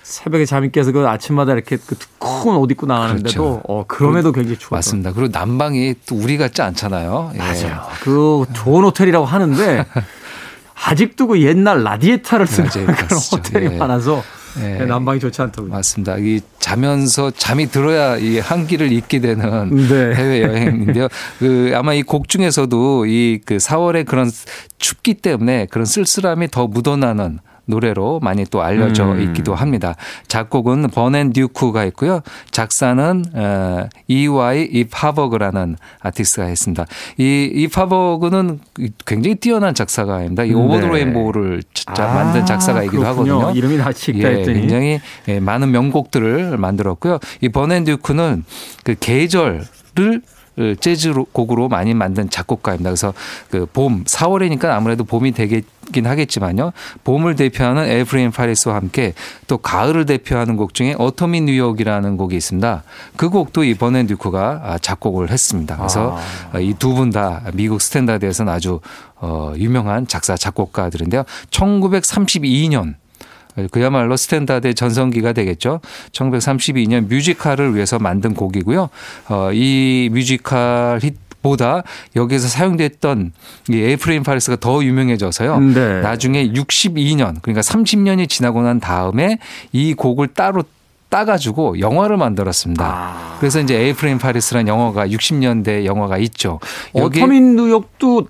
[0.03, 3.61] 새벽에 잠이 깨서 그 아침마다 이렇게 그 두꺼운 옷 입고 나가는데도 그렇죠.
[3.67, 4.77] 어 그럼에도 굉장히 추워.
[4.77, 5.11] 맞습니다.
[5.13, 7.31] 그리고 난방이 또 우리 같지 않잖아요.
[7.33, 7.37] 예.
[7.39, 7.81] 맞아요.
[8.01, 9.85] 그 좋은 호텔이라고 하는데
[10.85, 12.85] 아직도 그 옛날 라디에타를 쓰는 맞아요.
[12.85, 13.37] 그런 맞죠.
[13.37, 13.77] 호텔이 예.
[13.77, 14.21] 많아서
[14.61, 14.85] 예.
[14.85, 15.71] 난방이 좋지 않다고요.
[15.71, 16.17] 맞습니다.
[16.17, 20.13] 이 자면서 잠이 들어야 이 한기를 잊게 되는 네.
[20.15, 21.07] 해외 여행인데요.
[21.39, 24.29] 그 아마 이 곡 중에서도 이 그 4월에 그런
[24.77, 29.21] 춥기 때문에 그런 쓸쓸함이 더 묻어나는 노래로 많이 또 알려져 음.
[29.21, 29.95] 있기도 합니다.
[30.27, 32.21] 작곡은 버넨 듀크가 있고요.
[32.51, 34.63] 작사는 어, E.Y.
[34.71, 36.85] 이파버그라는 아티스트가 했습니다.
[37.17, 38.59] 이 이프 하버그는
[39.05, 40.43] 굉장히 뛰어난 작사가입니다.
[40.45, 40.93] 이 Over the 네.
[40.99, 43.33] Rainbow를 자- 만든 작사가이기도 아, 그렇군요.
[43.39, 43.57] 하거든요.
[43.57, 44.59] 이름이 다 칙다 예, 했더니.
[44.61, 47.19] 굉장히 예, 많은 명곡들을 만들었고요.
[47.41, 48.43] 이 버논 듀크는
[48.83, 50.21] 그 계절을
[50.79, 52.91] 재즈 곡으로 많이 만든 작곡가입니다.
[52.91, 53.13] 그래서
[53.49, 55.63] 그 봄, 4월이니까 아무래도 봄이 되긴
[56.05, 56.71] 하겠지만요.
[57.03, 59.13] 봄을 대표하는 April in Paris와 함께
[59.47, 62.83] 또 가을을 대표하는 곡 중에 Autumn in New York이라는 곡이 있습니다.
[63.15, 65.77] 그 곡도 이 버논 듀크가 아, 작곡을 했습니다.
[65.77, 66.17] 그래서
[66.51, 66.59] 아.
[66.59, 68.81] 이두 분 다 미국 스탠다드에서는 아주
[69.15, 71.23] 어, 유명한 작사 작곡가들인데요.
[71.49, 72.95] 1932년
[73.71, 75.81] 그야말로 스탠다드의 전성기가 되겠죠.
[76.11, 78.89] 1932년 뮤지컬을 위해서 만든 곡이고요.
[79.29, 81.83] 어, 이 뮤지컬 히트보다
[82.15, 83.31] 여기서 사용됐던
[83.69, 85.59] 이 April in Paris가 더 유명해져서요.
[85.59, 86.01] 네.
[86.01, 89.39] 나중에 62년 그러니까 30년이 지나고 난 다음에
[89.71, 90.63] 이 곡을 따로
[91.09, 92.85] 따가지고 영화를 만들었습니다.
[92.85, 93.37] 아.
[93.39, 96.59] 그래서 이제 April in Paris라는 영화가 60년대 영화가 있죠.
[96.95, 98.27] 여기 Autumn in New York도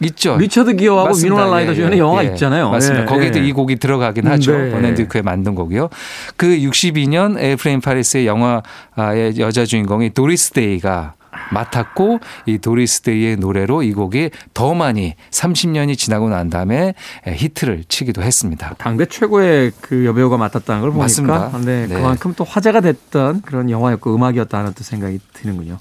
[0.00, 0.36] 있죠.
[0.36, 1.34] 리처드 기어하고 맞습니다.
[1.36, 2.28] 위노나 라이더 예, 주연의 예, 영화가 예.
[2.28, 2.70] 있잖아요.
[2.70, 3.02] 맞습니다.
[3.02, 3.46] 예, 거기에도 예.
[3.46, 4.56] 이 곡이 들어가긴 하죠.
[4.56, 4.70] 네.
[4.70, 5.88] 버논 듀크가 만든 곡이요.
[6.36, 11.14] 그 62년 April in Paris의 영화의 여자 주인공이 도리스 데이가
[11.50, 16.94] 맡았고 이 도리스 데이의 노래로 이 곡이 더 많이 30년이 지나고 난 다음에
[17.26, 18.74] 히트를 치기도 했습니다.
[18.78, 21.52] 당대 최고의 그 여배우가 맡았다는 걸 보니까 맞습니다.
[21.64, 21.94] 네, 네.
[21.94, 25.78] 그만큼 또 화제가 됐던 그런 영화였고 음악이었다는 또 생각이 드는군요.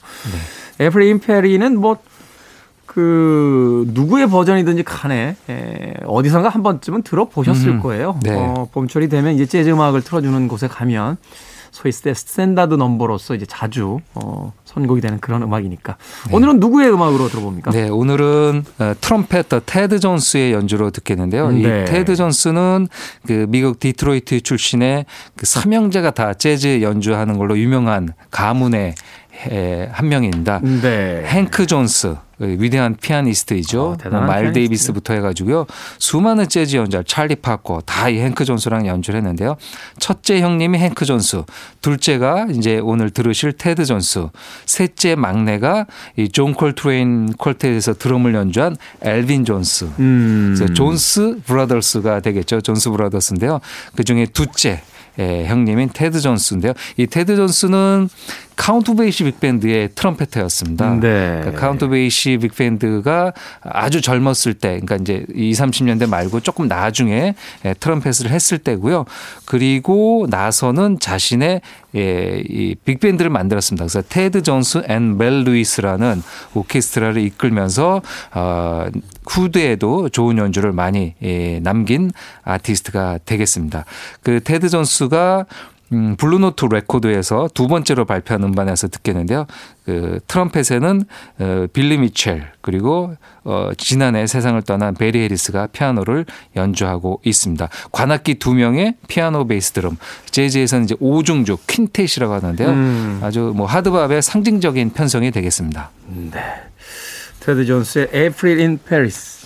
[0.77, 0.85] 네.
[0.85, 1.97] April in Paris는 뭐
[2.85, 8.19] 그 누구의 버전이든지 간에 에, 어디선가 한 번쯤은 들어보셨을 음, 거예요.
[8.23, 8.31] 네.
[8.33, 11.17] 어, 봄철이 되면 이제 재즈 음악을 틀어주는 곳에 가면
[11.75, 15.97] 소위 스탠다드 넘버로서 이제 자주 어, 선곡이 되는 그런 음악이니까
[16.31, 17.71] 오늘은 누구의 음악으로 들어봅니까?
[17.71, 21.51] 네, 오늘은 어, trumpeter 테드 존스의 연주로 듣겠는데요.
[21.51, 21.59] 네.
[21.59, 22.87] 이 테드 존스는
[23.27, 28.95] 그 미국 디트로이트 출신의 그 삼형제가 다 재즈 연주하는 걸로 유명한 가문의
[29.49, 30.61] 에, 한 명입니다.
[30.61, 31.23] 네.
[31.25, 33.81] 행크 존스 그 위대한 피아니스트이죠.
[33.81, 34.53] 어, 뭐 마일 피아니스트죠.
[34.53, 35.65] 데이비스부터 해가지고요.
[35.99, 39.57] 수많은 재즈 연주, 찰리 파커 다이 행크 존스랑 연주를 했는데요.
[39.99, 41.43] 첫째 형님이 행크 존스,
[41.81, 44.27] 둘째가 이제 오늘 들으실 테드 존스,
[44.65, 45.85] 셋째 막내가
[46.17, 49.89] 이 존 콜트레인 quartet에서 드럼을 연주한 엘빈 존스.
[49.99, 50.55] 음.
[50.55, 52.61] 그래서 존스 브라더스가 되겠죠.
[52.61, 53.59] 존스 브라더스인데요.
[53.95, 54.81] 그 중에 둘째
[55.17, 56.73] 예, 형님인 테드 존스인데요.
[56.97, 58.09] 이 테드 존스는
[58.55, 60.99] 카운트 베이시 빅밴드의 trumpeter였습니다.
[61.01, 61.41] 네.
[61.43, 67.73] 그 카운트 베이시 빅밴드가 아주 젊었을 때, 그러니까 이제 20, 30년대 말고 조금 나중에 예,
[67.73, 69.05] 트럼펫을 했을 때고요.
[69.45, 71.61] 그리고 나서는 자신의
[71.95, 73.85] 예, 이 빅밴드를 만들었습니다.
[73.85, 76.21] 그래서 테드 존스 and 멜 루이스라는
[76.53, 78.01] 오케스트라를 이끌면서
[78.33, 78.87] 어,
[79.27, 82.11] 후대에도 좋은 연주를 많이 예, 남긴
[82.43, 83.85] 아티스트가 되겠습니다.
[84.21, 85.45] 그 테드 존스가
[85.93, 89.45] 음, 블루노트 레코드에서 두 번째로 발표한 음반에서 듣겠는데요.
[89.85, 91.03] 그 트럼펫에는
[91.39, 97.69] 어, 빌리 미첼 그리고 어, 지난해 세상을 떠난 베리 해리스가 피아노를 연주하고 있습니다.
[97.91, 99.97] 관악기 두 명의 피아노 베이스 드럼.
[100.31, 102.69] 재즈에서는 이제 오중주 퀸텟이라고 하는데요.
[102.69, 103.19] 음.
[103.21, 105.91] 아주 뭐 하드밥의 상징적인 편성이 되겠습니다.
[107.41, 109.44] 테드 존스의 April in Paris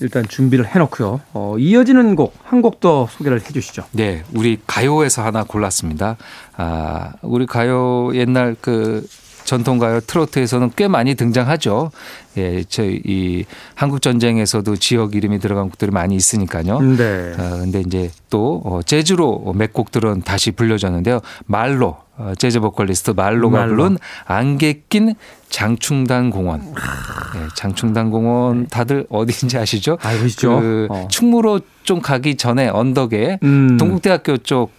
[0.00, 1.20] 일단 준비를 해놓고요.
[1.32, 3.84] 어, 이어지는 곡 한 곡 더 소개를 해주시죠.
[3.92, 6.16] 네, 우리 가요에서 하나 골랐습니다.
[6.56, 9.06] 아, 우리 가요 옛날 그
[9.44, 11.92] 전통 가요 트로트에서는 꽤 많이 등장하죠.
[12.36, 16.80] 예, 저희 이 한국 전쟁에서도 지역 이름이 들어간 곡들이 많이 있으니까요.
[16.80, 17.32] 네.
[17.38, 21.20] 어, 근데 이제 또 어, 재즈로 몇 곡들은 다시 불려졌는데요.
[21.46, 23.76] 말로 어, 재즈 보컬리스트 말로가 말로.
[23.76, 25.14] 부른 안개 낀
[25.48, 26.62] 장충당 공원.
[26.62, 29.98] 예, 장충당 공원 다들 어디인지 아시죠?
[30.02, 30.60] 알고.
[30.60, 31.08] 그 어.
[31.10, 33.76] 충무로 좀 가기 전에 언덕에 음.
[33.76, 34.72] 동국대학교 쪽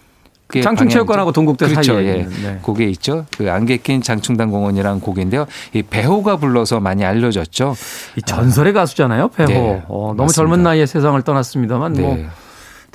[0.50, 1.94] 장충체육관하고 동국대 그렇죠.
[1.94, 2.22] 사이에 예.
[2.42, 2.58] 네.
[2.62, 3.26] 곡에 있죠.
[3.36, 5.46] 그 안개 낀 장충당 공원이라는 곡인데요.
[5.74, 7.76] 이 배호가 불러서 많이 알려졌죠.
[8.16, 9.48] 이 전설의 가수잖아요, 배호.
[9.48, 10.32] 네, 어, 너무 맞습니다.
[10.32, 12.26] 젊은 나이에 세상을 떠났습니다만 뭐 네.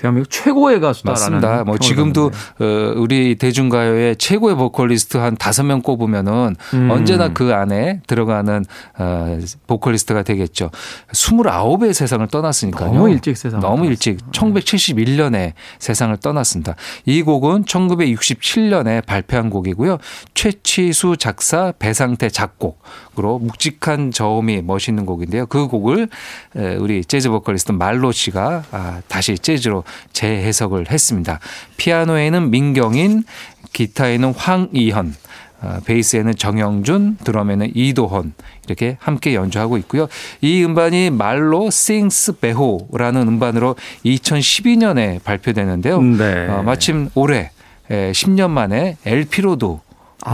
[0.03, 1.39] 대한민국 최고의 가수다라는.
[1.39, 1.63] 맞습니다.
[1.63, 2.65] 뭐 지금도 받는데.
[2.65, 6.91] 어, 우리 대중가요의 최고의 보컬리스트 한 다섯 명 꼽으면은 음.
[6.91, 8.65] 언제나 그 안에 들어가는
[8.97, 10.71] 어, 보컬리스트가 되겠죠.
[11.13, 12.91] 29의 세상을 떠났으니까요.
[12.91, 16.75] 너무 일찍 세상을 너무 일찍 1971년에 세상을 떠났습니다.
[17.05, 19.99] 이 곡은 1967년에 발표한 곡이고요.
[20.33, 22.81] 최치수 작사, 배상태 작곡
[23.17, 25.45] 으로 묵직한 저음이 멋있는 곡인데요.
[25.45, 26.07] 그 곡을
[26.55, 31.39] 에, 우리 재즈 보컬리스트 말로 씨가 아, 다시 재즈로 재해석을 했습니다.
[31.77, 33.23] 피아노에는 민경인,
[33.71, 35.13] 기타에는 황이현,
[35.61, 38.33] 어, 베이스에는 정영준, 드럼에는 이도헌
[38.65, 40.07] 이렇게 함께 연주하고 있고요.
[40.41, 46.01] 이 음반이 말로 Sings Beho라는 음반으로 2012년에 발표되는데요.
[46.01, 46.47] 네.
[46.49, 47.51] 어, 마침 올해
[47.89, 49.81] 에, 10년 만에 LP로도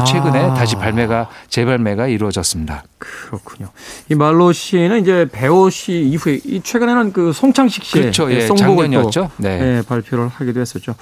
[0.05, 0.53] 최근에 아.
[0.53, 2.83] 다시 발매가 재발매가 이루어졌습니다.
[2.97, 3.69] 그렇군요.
[4.09, 8.31] 이 말로 씨는 이제 배호 씨 이후에 이 최근에는 그 송창식 씨의 그렇죠.
[8.31, 9.21] 예, 작년이었죠.
[9.21, 9.77] 또 네.
[9.77, 10.95] 예, 발표를 하기도 했었죠.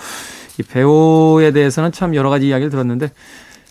[0.60, 3.12] 이 배호에 대해서는 참 여러 가지 이야기를 들었는데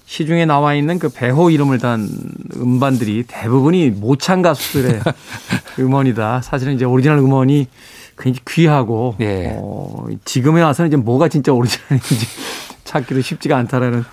[0.06, 2.08] 시중에 나와 있는 그 배호 이름을 단
[2.56, 5.00] 음반들이 대부분이 모창 가수들의
[5.80, 6.42] 음원이다.
[6.42, 7.66] 사실은 이제 오리지널 음원이
[8.18, 9.52] 굉장히 귀하고 예.
[9.56, 12.26] 어, 지금에 와서는 이제 뭐가 진짜 오리지널인지
[12.84, 14.04] 찾기도 쉽지가 않다라는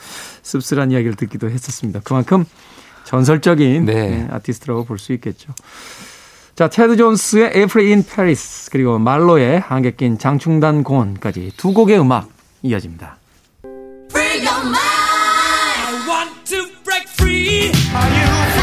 [0.44, 2.02] 씁쓸한 이야기를 듣기도 했었습니다.
[2.04, 2.46] 그만큼
[3.06, 3.94] 전설적인 네.
[3.94, 5.54] 예, 아티스트라고 볼 수 있겠죠.
[6.56, 12.30] 자, 테드 존스의 April in Paris 그리고 말로의 안개 낀 장충단 공원까지 두 곡의 음악
[12.62, 13.18] 이어집니다.
[14.12, 14.78] Free your mind.
[14.78, 17.72] I want to break free.
[17.96, 18.63] Are you free?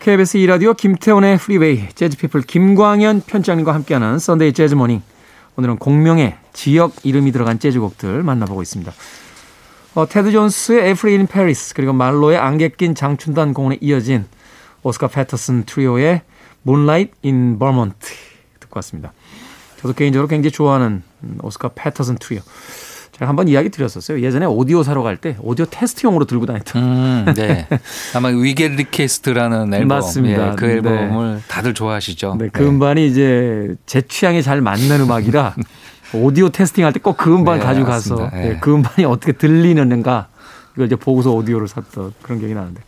[0.00, 5.02] KBS 2라디오 김태훈의 프리웨이 재즈피플 김광현 편집장님과 함께하는 썬데이 재즈 모닝
[5.56, 8.90] 오늘은 곡명에 지역 이름이 들어간 재즈곡들 만나보고 있습니다.
[9.96, 14.24] 어, 테드 존스의 April in Paris 그리고 말로의 안개 낀 장충단 공원에 이어진
[14.84, 16.22] 오스카 피터슨 트리오의
[16.66, 17.98] Moonlight in Vermont
[18.58, 19.12] 듣고 왔습니다.
[19.82, 22.40] 저도 개인적으로 굉장히 좋아하는 음, 오스카 피터슨 트리오.
[23.26, 24.20] 한번 이야기 드렸었어요.
[24.22, 27.66] 예전에 오디오 사러 갈 때 오디오 테스트용으로 들고 다녔던 음, 네.
[28.14, 29.88] 아마 We Get Requests라는 앨범.
[29.88, 30.52] 맞습니다.
[30.52, 30.72] 예, 그 네.
[30.74, 32.36] 앨범을 다들 좋아하시죠.
[32.38, 35.54] 네, 그 음반이 이제 제 취향에 잘 맞는 음악이라
[36.14, 38.30] 오디오 testing 할 때 꼭 그 음반 네, 가지고 가서.
[38.32, 38.50] 네.
[38.50, 40.28] 예, 그 음반이 어떻게 들리는가
[40.74, 42.80] 이걸 이제 보고서 오디오를 샀던 그런 기억이 나는데.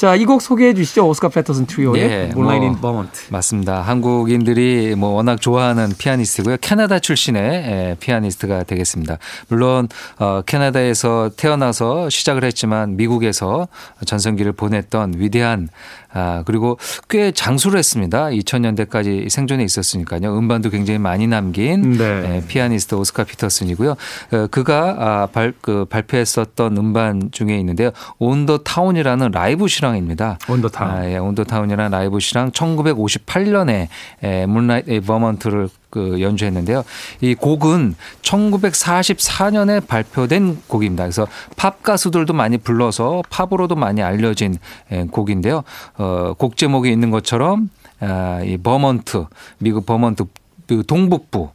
[0.00, 1.06] 자, 이 곡 소개해 주시죠.
[1.06, 3.26] 오스카 피터슨 트리오의 예, Moonlight in 뭐, Vermont.
[3.30, 3.82] 맞습니다.
[3.82, 6.56] 한국인들이 뭐 워낙 좋아하는 피아니스트고요.
[6.62, 9.18] 캐나다 출신의 예, 피아니스트가 되겠습니다.
[9.48, 13.68] 물론 어, 캐나다에서 태어나서 시작을 했지만 미국에서
[14.06, 15.68] 전성기를 보냈던 위대한
[16.12, 16.76] 아, 그리고
[17.08, 18.26] 꽤 장수를 했습니다.
[18.30, 20.36] 2000년대까지 생존해 있었으니까요.
[20.36, 22.04] 음반도 굉장히 많이 남긴 네.
[22.38, 23.90] 예, 피아니스트 오스카 피터슨이고요.
[23.90, 27.90] 어, 그가 아, 발, 그 발표했었던 음반 중에 있는데요.
[28.18, 30.38] On the Town이라는 라이브 실황 입니다.
[30.48, 30.90] On the Town.
[30.90, 33.88] 아, 예, On the Town이라는 라이브 실황 1958년에
[34.22, 36.84] 에, Moonlight in Vermont를 그 연주했는데요.
[37.20, 41.04] 이 곡은 1944년에 발표된 곡입니다.
[41.04, 41.26] 그래서
[41.56, 44.56] 팝 가수들도 많이 불러서 팝으로도 많이 알려진
[44.90, 45.64] 에, 곡인데요.
[45.98, 49.26] 어, 곡 제목에 있는 것처럼 아, 이 버먼트,
[49.58, 50.24] 미국 버먼트
[50.66, 51.50] 그 동북부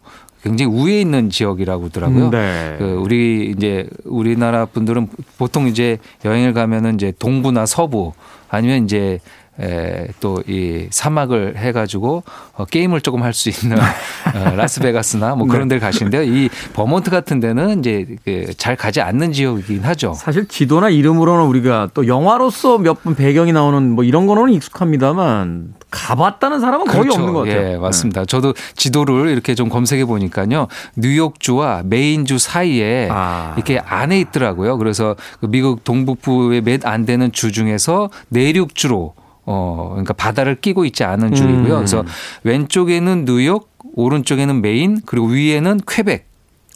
[0.46, 2.30] 굉장히 위에 있는 지역이라고 하더라고요.
[2.30, 2.76] 네.
[2.78, 8.14] 그 우리 이제 우리나라 분들은 보통 이제 여행을 가면은 이제 동부나 서부
[8.50, 9.20] 아니면 이제
[10.20, 12.24] 또 이 사막을 해가지고
[12.58, 13.82] 어, 게임을 조금 할 수 있는 어,
[14.56, 16.24] 라스베가스나 뭐 그런 데를 가시는데요.
[16.24, 20.14] 이 버몬트 같은 데는 이제 그 잘 가지 않는 지역이긴 하죠.
[20.14, 26.60] 사실 지도나 이름으로는 우리가 또 영화로서 몇 분 배경이 나오는 뭐 이런 거는 익숙합니다만 가봤다는
[26.60, 27.62] 사람은 거의 없는 것 같아요.
[27.62, 27.74] 네.
[27.74, 28.26] 예, 맞습니다.
[28.26, 30.68] 저도 지도를 이렇게 좀 검색해 보니까요.
[30.98, 33.54] 뉴욕주와 메인주 사이에 아.
[33.56, 34.78] 이렇게 안에 있더라고요.
[34.78, 39.14] 그래서 그 미국 동북부의 몇 안 되는 주 중에서 내륙주로
[39.46, 41.74] 어, 그러니까 바다를 끼고 있지 않은 주이고요.
[41.74, 41.78] 음.
[41.78, 42.04] 그래서
[42.44, 46.26] 왼쪽에는 뉴욕, 오른쪽에는 메인, 그리고 위에는 퀘벡.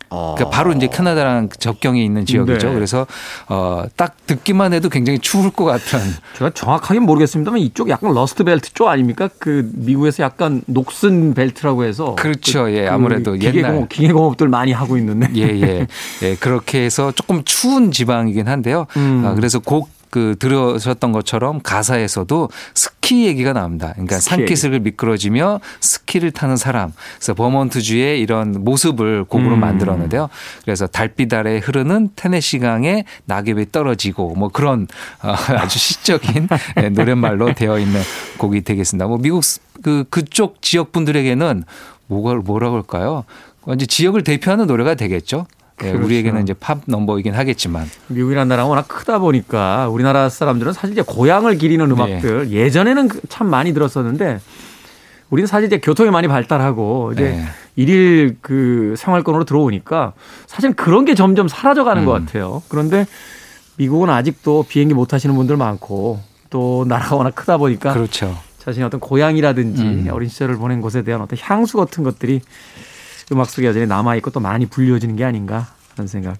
[0.10, 2.70] 그러니까 바로 이제 캐나다랑 접경이 있는 지역이죠.
[2.70, 2.74] 네.
[2.74, 3.06] 그래서
[3.48, 6.00] 어, 딱 듣기만 해도 굉장히 추울 것 같은
[6.38, 9.30] 제가 정확하게 모르겠습니다만 이쪽 약간 러스트 벨트 쪽 아닙니까?
[9.40, 12.64] 그 미국에서 약간 녹슨 벨트라고 해서 그렇죠.
[12.66, 13.90] 그- 예, 그 아무래도 기계공업, 옛날.
[13.90, 15.88] 기계공업들 많이 하고 있는데 예, 예.
[16.24, 18.88] 예, 그렇게 해서 조금 추운 지방이긴 한데요.
[18.98, 19.24] 음.
[19.26, 23.92] 아, 그래서 곡 그 들으셨던 것처럼 가사에서도 스키 얘기가 나옵니다.
[23.94, 26.92] 그러니까 스키 산기슭을 미끄러지며 스키를 타는 사람.
[27.18, 29.60] 그래서 버몬트주의 이런 모습을 곡으로 음.
[29.60, 30.30] 만들었는데요.
[30.64, 34.88] 그래서 달빛 아래 흐르는 테네시강에 낙엽이 떨어지고 뭐 그런
[35.24, 36.48] 어, 아주 시적인
[36.82, 38.02] 예, 노랫말로 되어 있는
[38.38, 39.08] 곡이 되겠습니다.
[39.08, 41.64] 뭐 미국 스- 그 그쪽 지역 분들에게는
[42.08, 43.24] 뭐가 뭐라 그럴까요?
[43.64, 45.46] 완전 지역을 대표하는 노래가 되겠죠.
[45.84, 46.06] 예, 그렇죠.
[46.06, 51.58] 우리에게는 이제 팝 넘버이긴 하겠지만 미국이라는 나라가 워낙 크다 보니까 우리나라 사람들은 사실 이제 고향을
[51.58, 54.40] 기리는 음악들 예전에는 그참 많이 들었었는데
[55.30, 57.44] 우리는 사실 이제 교통이 많이 발달하고 이제 네.
[57.76, 60.14] 일일 그 생활권으로 들어오니까
[60.48, 62.26] 사실 그런 게 점점 사라져가는 것 음.
[62.26, 62.62] 같아요.
[62.68, 63.06] 그런데
[63.78, 66.20] 미국은 아직도 비행기 못 타시는 분들 많고
[66.50, 68.36] 또 나라가 워낙 크다 보니까 그렇죠.
[68.58, 70.08] 자신의 어떤 고향이라든지 음.
[70.12, 72.42] 어린 시절을 보낸 곳에 대한 어떤 향수 같은 것들이
[73.32, 76.38] 음악 속에 여전히 남아있고 또 많이 불려지는 게 아닌가 하는 생각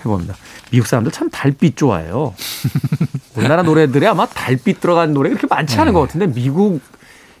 [0.00, 0.34] 해봅니다.
[0.70, 2.34] 미국 사람들 참 달빛 좋아해요.
[3.36, 5.94] 우리나라 노래들이 아마 달빛 들어간 노래가 그렇게 많지 않은 네.
[5.94, 6.80] 것 같은데 미국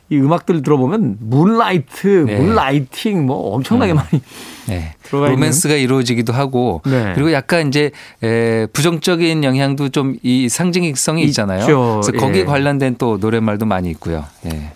[0.08, 2.38] 이 음악들 들어보면 문라이트, 네.
[2.38, 4.22] 문라이팅 뭐 엄청나게 많이
[4.68, 4.94] 네.
[5.02, 5.40] 들어가 있는.
[5.40, 7.12] 로맨스가 이루어지기도 하고 네.
[7.14, 7.90] 그리고 약간 이제
[8.22, 11.60] 에, 부정적인 영향도 좀 이 상징성이 있잖아요.
[11.60, 12.00] 있죠.
[12.04, 12.44] 그래서 거기에 예.
[12.44, 14.24] 관련된 또 노랫말도 많이 있고요.
[14.46, 14.70] 예.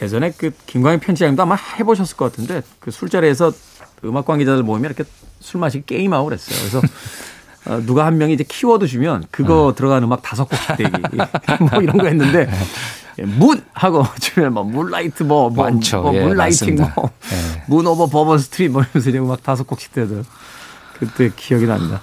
[0.00, 3.52] 예전에 그 김광희 편집장님도 아마 해보셨을 것 같은데 그 술자리에서
[4.04, 5.08] 음악 관계자들 모이면 이렇게
[5.40, 6.58] 술 마시기 게임하고 그랬어요.
[6.58, 6.80] 그래서
[7.66, 10.90] 어, 누가 한 명이 이제 키워드 주면 그거 들어간 음악 다섯 곡씩 대기
[11.70, 12.48] 뭐 이런 거 했는데
[13.18, 16.02] 예, moon 하고 주면 뭐 Moonlight 뭐, 뭐, 많죠.
[16.02, 16.92] 뭐 예, Moonlighting 맞습니다.
[16.94, 17.62] 뭐 예.
[17.66, 20.22] Moon Over Bourbon Street 뭐 이러면서 이제 음악 다섯 곡씩 대도
[20.98, 22.00] 그때 기억이 납니다.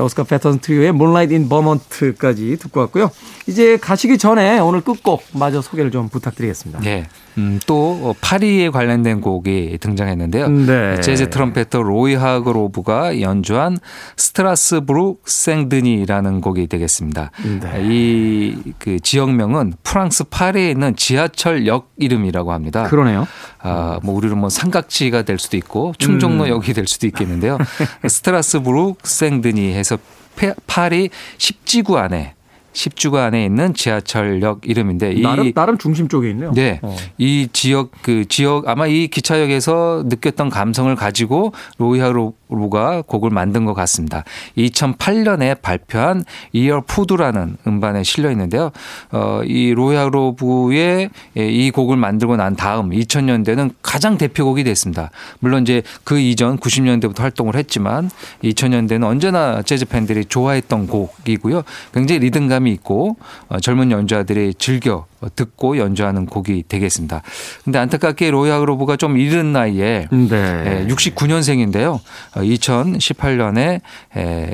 [0.00, 3.10] 자, 오스카 피터슨 트리오의 Moonlight in Vermont까지 듣고 왔고요.
[3.46, 6.82] 이제 가시기 전에 오늘 끝곡 마저 소개를 좀 부탁드리겠습니다.
[6.86, 7.06] 예.
[7.38, 10.48] 음, 또 파리에 관련된 곡이 등장했는데요.
[10.48, 11.00] 네.
[11.00, 13.78] 재즈 trumpeter 로이 하그로브가 연주한
[14.16, 17.30] 스트라스부르 생드니라는 곡이 되겠습니다.
[17.60, 17.82] 네.
[17.82, 22.84] 이그 지역명은 프랑스 파리에 있는 지하철역 이름이라고 합니다.
[22.84, 23.26] 그러네요.
[23.60, 27.58] 아, 뭐 우리는 뭐 삼각지가 될 수도 있고 충정로역이 될 수도 있겠는데요.
[28.06, 29.98] 스트라스부르 생드니 해서
[30.36, 32.34] 페- 파리 10지구 안에
[32.72, 36.52] 10지구 안에 있는 지하철역 이름인데 이 나름 나름 중심 쪽에 있네요.
[36.52, 36.78] 네.
[36.82, 36.94] 어.
[37.18, 44.24] 이 지역 그 지역 아마 이 기차역에서 느꼈던 감성을 가지고 로이하로가 곡을 만든 것 같습니다.
[44.56, 48.70] 2008년에 발표한 이어 푸드라는 음반에 실려 있는데요.
[49.10, 55.10] 어, 이 로이하로브의 이 곡을 만들고 난 다음 2000년대는 가장 대표곡이 됐습니다.
[55.40, 58.10] 물론 이제 그 이전 90년대부터 활동을 했지만
[58.44, 61.62] 2000년대는 언제나 재즈 팬들이 좋아했던 곡이고요.
[61.92, 63.16] 굉장히 리듬감 이 있고
[63.48, 67.22] 어, 젊은 연주자들이 즐겨 듣고 연주하는 곡이 되겠습니다.
[67.64, 70.86] 근데 안타깝게 로이하로브가 좀 이른 나이에 네.
[70.88, 72.00] 69년생인데요.
[72.34, 73.80] 2018년에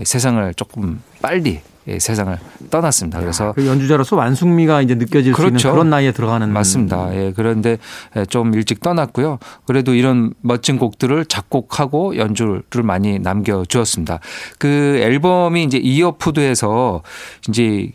[0.05, 1.63] 세상을 조금 빨리 예,
[1.99, 2.39] 세상을
[2.71, 3.21] 떠났습니다.
[3.21, 5.57] 그래서 그 연주자로서 완숙미가 이제 느껴질 수 그렇죠.
[5.57, 7.15] 있는 그런 나이에 들어가는 맞습니다.
[7.15, 7.79] 예, 그런데
[8.29, 9.39] 좀 일찍 떠났고요.
[9.67, 14.21] 그래도 이런 멋진 곡들을 작곡하고 연주를 많이 남겨 주었습니다.
[14.59, 17.03] 그 앨범이 이제 이어푸드에서
[17.49, 17.91] 이제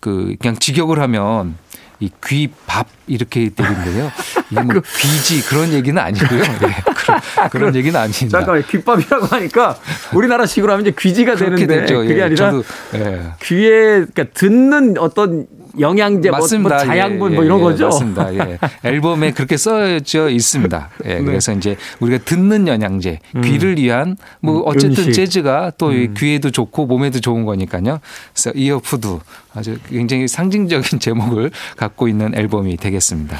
[0.00, 1.56] 그 그냥 직역을 하면
[2.00, 4.10] 이 귀밥 이렇게 되는데요.
[4.50, 6.40] 이게 뭐 귀지 그런 얘기는 아니고요.
[6.40, 7.20] 예, 그런,
[7.52, 8.38] 그런 얘기는 아닙니다.
[8.38, 9.76] 잠깐만 귓밥이라고 하니까
[10.14, 11.98] 우리나라식으로 하면 이제 귀지가 되는데 됐죠.
[11.98, 13.32] 그게 예, 아니라 저도, 예.
[13.42, 15.46] 귀에 그러니까 듣는 어떤
[15.78, 16.78] 영양제 뭐, 뭐 맞습니다.
[16.78, 17.84] 자양분 예, 뭐 예, 이런 예, 거죠.
[17.86, 18.34] 맞습니다.
[18.34, 18.58] 예.
[18.84, 20.90] 앨범에 그렇게 써져 있습니다.
[21.04, 21.22] 예, 네.
[21.22, 25.12] 그래서 이제 우리가 듣는 영양제, 귀를 위한 뭐 음, 어쨌든 음식.
[25.12, 28.00] 재즈가 또이 귀에도 좋고 몸에도 좋은 거니까요.
[28.32, 29.18] 그래서 이어푸드
[29.54, 33.38] 아주 굉장히 상징적인 제목을 갖고 있는 앨범이 되겠습니다.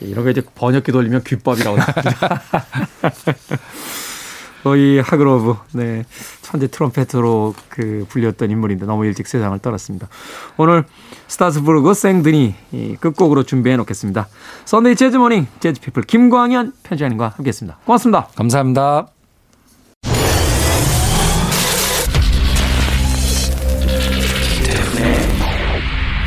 [0.00, 2.42] 이런 거 이제 번역기 돌리면 귓밥이라고 합니다.
[4.62, 6.04] 로이 하그로브, 네.
[6.42, 10.08] 천재 트럼펫으로 그 불렸던 인물인데 너무 일찍 세상을 떠났습니다.
[10.56, 10.84] 오늘
[11.26, 14.28] 스타스부르그 생드니 이 끝곡으로 준비해 놓겠습니다.
[14.64, 17.78] Sunday Jazz Morning 재즈피플 김광현 편집장님과 함께 했습니다.
[17.84, 18.28] 고맙습니다.
[18.36, 19.08] 감사합니다.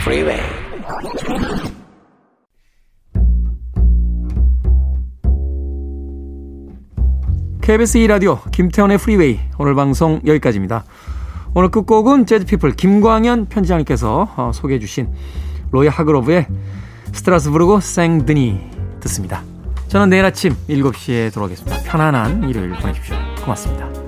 [0.05, 0.44] Freeway.
[7.65, 10.83] KBS 2라디오 김태원의 프리웨이 오늘 방송 여기까지입니다.
[11.55, 15.09] 오늘 끝곡은 재즈피플 김광현 편집장님께서 어, 소개해 주신
[15.71, 16.45] 로이 하그로브의
[17.11, 19.41] 스트라스부르고 생드니 듣습니다.
[19.87, 21.77] 저는 내일 아침 7시에 돌아오겠습니다.
[21.85, 23.15] 편안한 일요일 보내십시오.
[23.41, 24.04] 고맙습니다.